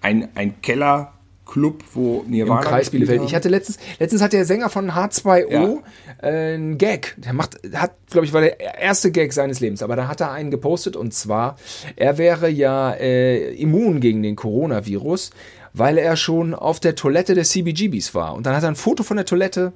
[0.00, 3.22] ein, ein Kellerclub, wo Nirvana Im Kreis Bielefeld.
[3.24, 5.78] Ich hatte letztens, letztens hat der Sänger von H2O Ja.
[6.22, 7.14] äh, einen Gag.
[7.18, 9.82] Der macht, hat, glaube ich, war der erste Gag seines Lebens.
[9.82, 11.56] Aber da hat er einen gepostet und zwar,
[11.96, 15.30] er wäre ja äh, immun gegen den Coronavirus,
[15.74, 18.34] weil er schon auf der Toilette der CBGBs war.
[18.34, 19.72] Und dann hat er ein Foto von der Toilette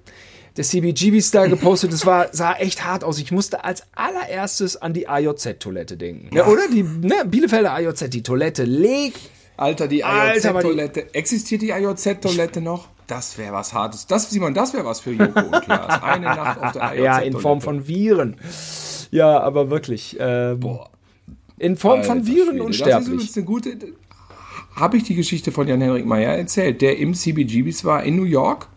[0.57, 1.93] der CBGBs da gepostet.
[1.93, 3.19] Das war, sah echt hart aus.
[3.19, 6.35] Ich musste als allererstes an die AJZ-Toilette denken.
[6.35, 6.63] Ja, oder?
[6.73, 9.21] Die ne, Bielefelder AJZ, die Toilette legt
[9.57, 11.15] Alter, die IOZ-Toilette.
[11.15, 12.89] Existiert die IOZ-Toilette noch?
[13.07, 14.07] Das wäre was Hartes.
[14.07, 16.03] Das, Simon, das wäre was für Joko und Klaas.
[16.03, 17.05] Eine Nacht auf der IOZ-Toilette.
[17.05, 18.37] Ja, in Form von Viren.
[19.11, 20.17] Ja, aber wirklich.
[20.19, 20.91] Ähm, Boah.
[21.59, 23.09] in Form von Alter Viren Schwede, Das ist unsterblich.
[23.09, 23.77] übrigens eine gute.
[24.77, 28.69] Habe ich die Geschichte von Jan-Henrik Meyer erzählt, der im CBGBs war in New York.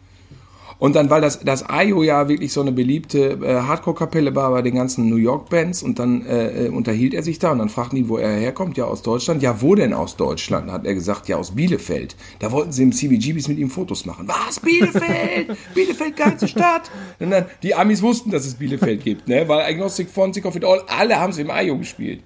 [0.78, 4.62] Und dann, weil das, das IO ja wirklich so eine beliebte äh, Hardcore-Kapelle war bei
[4.62, 7.98] den ganzen New York-Bands und dann äh, äh, unterhielt er sich da und dann fragten
[7.98, 8.78] die, wo er herkommt.
[8.78, 9.44] Ja, aus Deutschland.
[9.44, 10.72] Ja, wo denn aus Deutschland?
[10.72, 12.16] Hat er gesagt, ja, aus Bielefeld.
[12.40, 14.26] Da wollten sie im CBGBs mit ihm Fotos machen.
[14.30, 14.62] Was?
[14.62, 15.58] Bielefeld?
[15.76, 16.90] Bielefeld, ganze Stadt?
[17.20, 19.50] Und dann, die Amis wussten, dass es Bielefeld gibt, ne?
[19.50, 22.22] Weil Agnostic Sick of It All, alle haben sie im IO gespielt.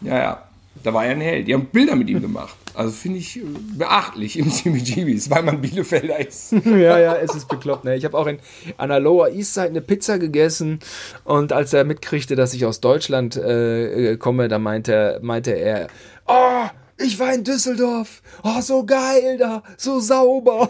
[0.00, 0.42] Ja, ja.
[0.82, 1.46] Da war er ein Held.
[1.46, 2.56] Die haben Bilder mit ihm gemacht.
[2.74, 3.42] Also finde ich äh,
[3.76, 6.52] beachtlich im CBGBs, weil man Bielefelder ist.
[6.64, 7.84] ja, ja, es ist bekloppt.
[7.84, 7.96] Ne?
[7.96, 8.38] Ich habe auch in,
[8.76, 10.80] an der Lower East Side eine Pizza gegessen
[11.24, 15.88] und als er mitkriegte, dass ich aus Deutschland äh, äh, komme, da meinte, meinte er,
[16.26, 16.64] oh,
[16.98, 18.22] ich war in Düsseldorf.
[18.42, 20.68] Oh, so geil da, so sauber.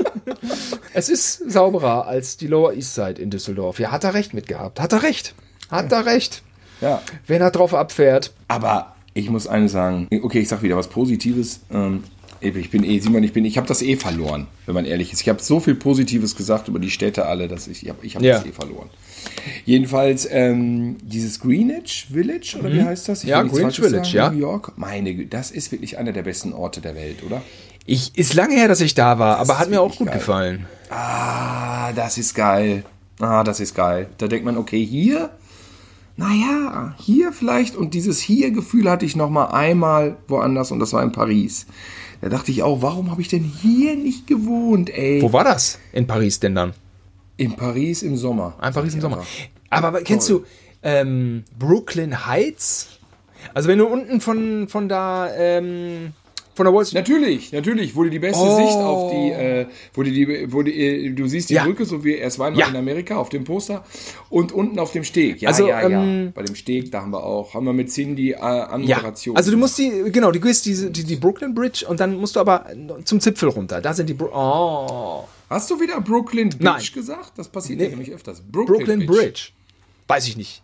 [0.94, 3.78] es ist sauberer als die Lower East Side in Düsseldorf.
[3.78, 4.80] Ja, hat er recht mit gehabt.
[4.80, 5.34] Hat er recht.
[5.70, 6.42] Hat er recht.
[6.80, 7.00] Ja.
[7.26, 8.32] Wenn er drauf abfährt.
[8.48, 11.60] Aber ich muss eines sagen, okay, ich sag wieder was Positives.
[11.72, 12.04] Ähm,
[12.40, 15.20] ich bin eh, Simon, ich bin, ich habe das eh verloren, wenn man ehrlich ist.
[15.20, 18.16] Ich habe so viel Positives gesagt über die Städte alle, dass ich, ich habe ich
[18.16, 18.38] hab Ja.
[18.38, 18.90] das eh verloren.
[19.64, 23.20] Jedenfalls ähm, dieses Greenwich Village oder wie heißt das?
[23.20, 23.30] Ich Mhm.
[23.30, 24.30] Ja, Greenwich Village, sagen, ja.
[24.30, 24.72] New York.
[24.76, 27.42] Meine Güte, das ist wirklich einer der besten Orte der Welt, oder?
[27.86, 30.18] Ich, ist lange her, dass ich da war, aber hat mir auch gut geil.
[30.18, 30.66] gefallen.
[30.90, 32.84] Ah, das ist geil.
[33.20, 34.08] Ah, das ist geil.
[34.18, 35.30] Da denkt man, okay, hier,
[36.22, 37.74] naja, hier vielleicht.
[37.76, 41.66] Und dieses Hier-Gefühl hatte ich noch mal einmal woanders und das war in Paris.
[42.20, 45.20] Da dachte ich auch, warum habe ich denn hier nicht gewohnt, ey?
[45.20, 46.74] Wo war das in Paris denn dann?
[47.36, 48.54] In Paris im Sommer.
[48.60, 49.26] Ein Paris im Ja, Sommer.
[49.70, 50.44] Aber, aber kennst du,
[50.82, 53.00] ähm, Brooklyn Heights.
[53.54, 56.12] Also wenn du unten von, von da, ähm,
[56.54, 57.00] von der Wall Street.
[57.08, 58.56] Natürlich, natürlich, wo du die beste Oh.
[58.56, 61.64] Sicht auf die, äh, wo du die, du, äh, du siehst die Ja.
[61.64, 62.66] Brücke, so wie es waren Ja.
[62.68, 63.84] in Amerika auf dem Poster
[64.30, 65.40] und unten auf dem Steg.
[65.40, 66.02] Ja, Also, ja, ja.
[66.02, 69.00] ähm, Bei dem Steg, da haben wir auch, haben wir mit Cindy äh, an Ja,
[69.34, 72.36] also du musst die, genau, du gehst diese, die, die Brooklyn Bridge und dann musst
[72.36, 72.66] du aber
[73.04, 73.80] zum Zipfel runter.
[73.80, 76.82] Da sind die, Bro oh, Hast du wieder Brooklyn Bridge Nein.
[76.94, 77.32] gesagt?
[77.36, 77.84] Das passiert Nee.
[77.84, 78.42] ja nämlich öfters.
[78.50, 79.48] Brooklyn Bridge.
[80.08, 80.62] Weiß ich nicht.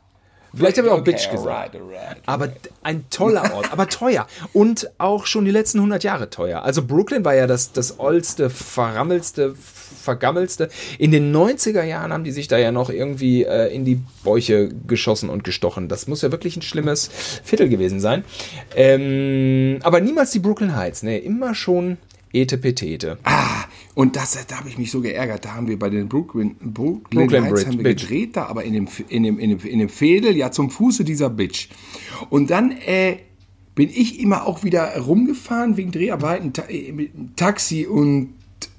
[0.54, 1.46] Vielleicht habe ich auch Okay, Bitch gesagt.
[1.46, 2.16] alright, alright.
[2.26, 2.48] Aber
[2.82, 4.26] ein toller Ort, aber teuer.
[4.52, 6.62] Und auch schon die letzten 100 Jahre teuer.
[6.62, 10.68] Also Brooklyn war ja das, das oldste, verrammelste, vergammelste.
[10.98, 14.70] In den 90er Jahren haben die sich da ja noch irgendwie äh, in die Bäuche
[14.86, 15.88] geschossen und gestochen.
[15.88, 17.10] Das muss ja wirklich ein schlimmes
[17.44, 18.24] Viertel gewesen sein.
[18.74, 21.02] Ähm, aber niemals die Brooklyn Heights.
[21.02, 21.98] Nee, immer schon
[22.32, 23.18] Etepetete.
[23.24, 23.64] Ah,
[23.94, 25.44] und das, da habe ich mich so geärgert.
[25.44, 28.02] Da haben wir bei den Brooklyn, Brooklyn, Brooklyn Heights haben wir Bitch.
[28.02, 31.04] gedreht, da aber in dem, in, dem, in, dem, in dem Fädel, ja zum Fuße
[31.04, 31.68] dieser Bitch.
[32.30, 33.18] Und dann äh,
[33.74, 36.52] bin ich immer auch wieder rumgefahren wegen Dreharbeiten.
[36.52, 38.34] Ta äh, Taxi und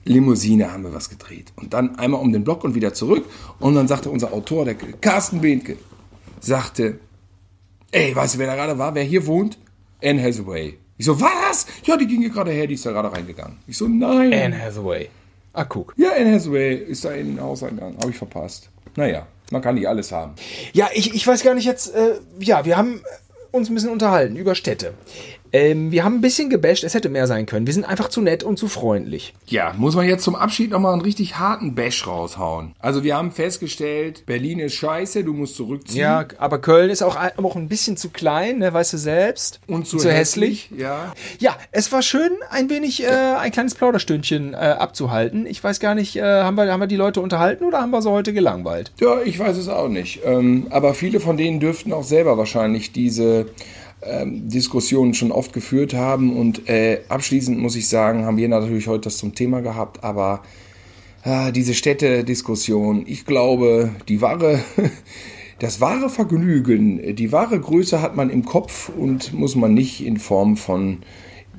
[0.06, 1.54] Limousine haben wir was gedreht.
[1.56, 3.26] Und dann einmal um den Block und wieder zurück.
[3.60, 5.78] Und dann sagte unser Autor, der Carsten Behnke,
[6.40, 7.00] sagte,
[7.92, 9.58] ey, weißt du, wer da gerade war, wer hier wohnt?
[10.04, 10.78] Anne Hathaway.
[11.00, 11.66] Ich so, was?
[11.86, 13.58] Ja, die ging hier gerade her, die ist da gerade reingegangen.
[13.68, 14.34] Ich so, nein.
[14.34, 15.08] Anne Hathaway.
[15.54, 15.94] Ah, guck.
[15.96, 17.96] Ja, Anne Hathaway ist da in den Hauseingang.
[17.98, 18.70] Habe ich verpasst.
[18.98, 20.34] Naja, man kann nicht alles haben.
[20.74, 23.02] Ja, ich, ich weiß gar nicht jetzt, äh, ja, wir haben
[23.52, 24.94] uns ein bisschen unterhalten über Städte.
[25.52, 27.66] Ähm, wir haben ein bisschen gebasht, es hätte mehr sein können.
[27.66, 29.34] Wir sind einfach zu nett und zu freundlich.
[29.48, 32.74] Ja, muss man jetzt zum Abschied nochmal einen richtig harten Bash raushauen.
[32.80, 36.02] Also wir haben festgestellt, Berlin ist scheiße, du musst zurückziehen.
[36.02, 39.60] Ja, aber Köln ist auch, ein- auch ein bisschen zu klein, ne, weißt du selbst.
[39.68, 40.70] Und zu, zu hässlich.
[40.78, 41.14] Ja.
[41.40, 45.46] Ja, es war schön, ein wenig äh, ein kleines Plauderstündchen äh, abzuhalten.
[45.46, 48.02] Ich weiß gar nicht, äh, haben, wir, haben wir die Leute unterhalten oder haben wir
[48.02, 48.92] sie heute gelangweilt?
[49.00, 50.22] Ja, ich weiß es auch nicht.
[50.26, 53.48] Ähm, aber viele von denen dürften auch selber wahrscheinlich diese
[54.02, 56.36] ähm, Diskussionen schon oft geführt haben.
[56.38, 60.42] Und äh, abschließend muss ich sagen, haben wir natürlich heute das zum Thema gehabt, aber
[61.24, 64.60] ah, diese Städtediskussion, ich glaube, die wahre,
[65.60, 70.18] das wahre Vergnügen, die wahre Größe hat man im Kopf und muss man nicht in
[70.18, 71.00] Form von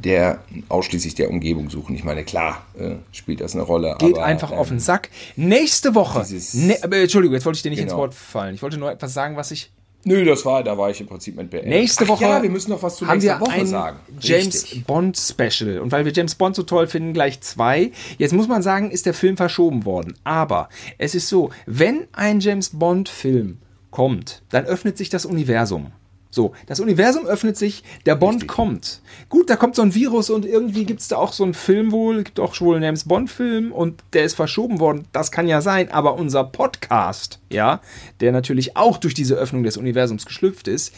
[0.05, 1.95] der ausschließlich der Umgebung suchen.
[1.95, 3.97] Ich meine, klar, äh, spielt das eine Rolle.
[3.99, 5.11] Geht aber, einfach ähm, auf den Sack.
[5.37, 6.25] Nächste Woche.
[6.55, 8.03] Ne, aber, Entschuldigung, jetzt wollte ich dir nicht ins Genau.
[8.03, 8.55] Wort fallen.
[8.55, 9.71] Ich wollte nur etwas sagen, was ich
[10.05, 11.71] Nö, das war, da war ich im Prinzip mit beendet.
[11.71, 13.99] Nächste Ach Woche Ja, wir müssen noch was zu haben wir Woche ein sagen.
[14.19, 14.87] James Richtig.
[14.87, 15.79] Bond Special.
[15.79, 17.93] Und weil wir James Bond so toll finden, gleich zwei.
[18.17, 20.15] Jetzt muss man sagen, ist der Film verschoben worden.
[20.25, 23.59] Aber es ist so, wenn ein James Bond Film
[23.91, 25.93] kommt, dann öffnet sich das Universum.
[26.31, 28.49] So, das Universum öffnet sich, der Bond Richtig.
[28.49, 29.03] kommt.
[29.29, 31.91] Gut, da kommt so ein Virus und irgendwie gibt es da auch so einen Film
[31.91, 35.07] wohl, gibt auch wohl einen James Bond-Film und der ist verschoben worden.
[35.13, 37.81] Das kann ja sein, aber unser Podcast, ja,
[38.21, 40.95] der natürlich auch durch diese Öffnung des Universums geschlüpft ist,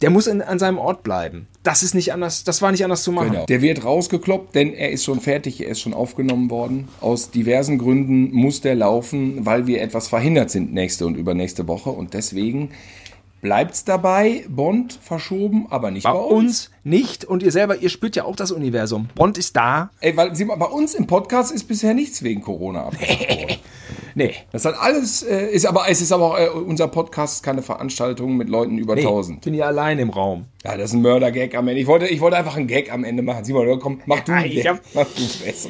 [0.00, 1.48] der muss in, an seinem Ort bleiben.
[1.62, 3.32] Das ist nicht anders, das war nicht anders zu machen.
[3.32, 3.46] Genau.
[3.46, 6.88] Der wird rausgekloppt, denn er ist schon fertig, er ist schon aufgenommen worden.
[7.00, 11.90] Aus diversen Gründen muss der laufen, weil wir etwas verhindert sind nächste und übernächste Woche.
[11.90, 12.70] Und deswegen
[13.40, 14.44] bleibt's dabei.
[14.48, 18.36] Bond verschoben, aber nicht Bei bei, uns nicht und ihr selber, ihr spürt ja auch
[18.36, 19.08] das Universum.
[19.14, 19.90] Bond ist da.
[20.00, 23.56] Ey, weil sieh mal, bei uns im Podcast ist bisher nichts wegen Corona abgesagt worden.
[24.18, 24.34] Nee.
[24.50, 27.62] Das hat alles, äh, ist aber, es ist aber auch, äh, unser Podcast ist keine
[27.62, 29.42] Veranstaltung mit Leuten über nee 1000.
[29.42, 30.46] bin ja allein im Raum.
[30.64, 31.80] Ja, das ist ein Mörder-Gag am Ende.
[31.80, 33.44] Ich wollte, ich wollte einfach einen Gag am Ende machen.
[33.44, 34.66] Simon, komm, mach du Ja, einen ich Gag.
[34.66, 35.22] hab- Mach du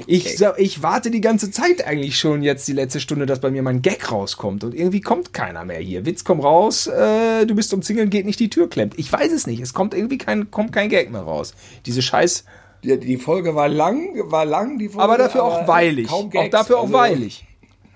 [0.07, 3.63] Ich, ich warte die ganze Zeit eigentlich schon jetzt die letzte Stunde, dass bei mir
[3.63, 4.65] mal ein Gag rauskommt.
[4.65, 6.07] Und irgendwie kommt keiner mehr hier.
[6.07, 8.95] Witz, komm raus, äh, du bist umzingelt, geht nicht die Tür klemmt.
[8.99, 9.61] Ich weiß es nicht.
[9.61, 11.53] Es kommt irgendwie kein, kommt kein Gag mehr raus.
[11.85, 12.45] Diese Scheiß.
[12.83, 15.03] Die, Folge war lang, war lang, die Folge.
[15.03, 16.07] Aber dafür auch weilig.
[16.07, 16.51] Kaum Auch Gags.
[16.51, 17.45] dafür auch Also, weilig.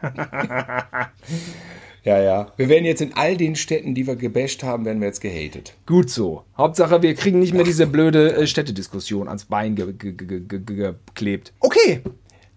[2.04, 2.52] Ja, ja.
[2.56, 5.74] Wir werden jetzt in all den Städten, die wir gebasht haben, werden wir jetzt gehatet.
[5.86, 6.42] Gut so.
[6.58, 10.58] Hauptsache, wir kriegen nicht mehr diese blöde äh, Städtediskussion ans Bein ge ge ge ge
[10.58, 11.52] ge geklebt.
[11.60, 12.00] Okay,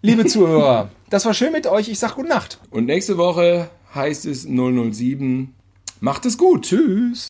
[0.02, 1.88] liebe Zuhörer, das war schön mit euch.
[1.88, 2.58] Ich sag gute Nacht.
[2.70, 5.54] Und nächste Woche heißt es 007.
[6.00, 6.64] Macht es gut.
[6.64, 7.24] Tschüss.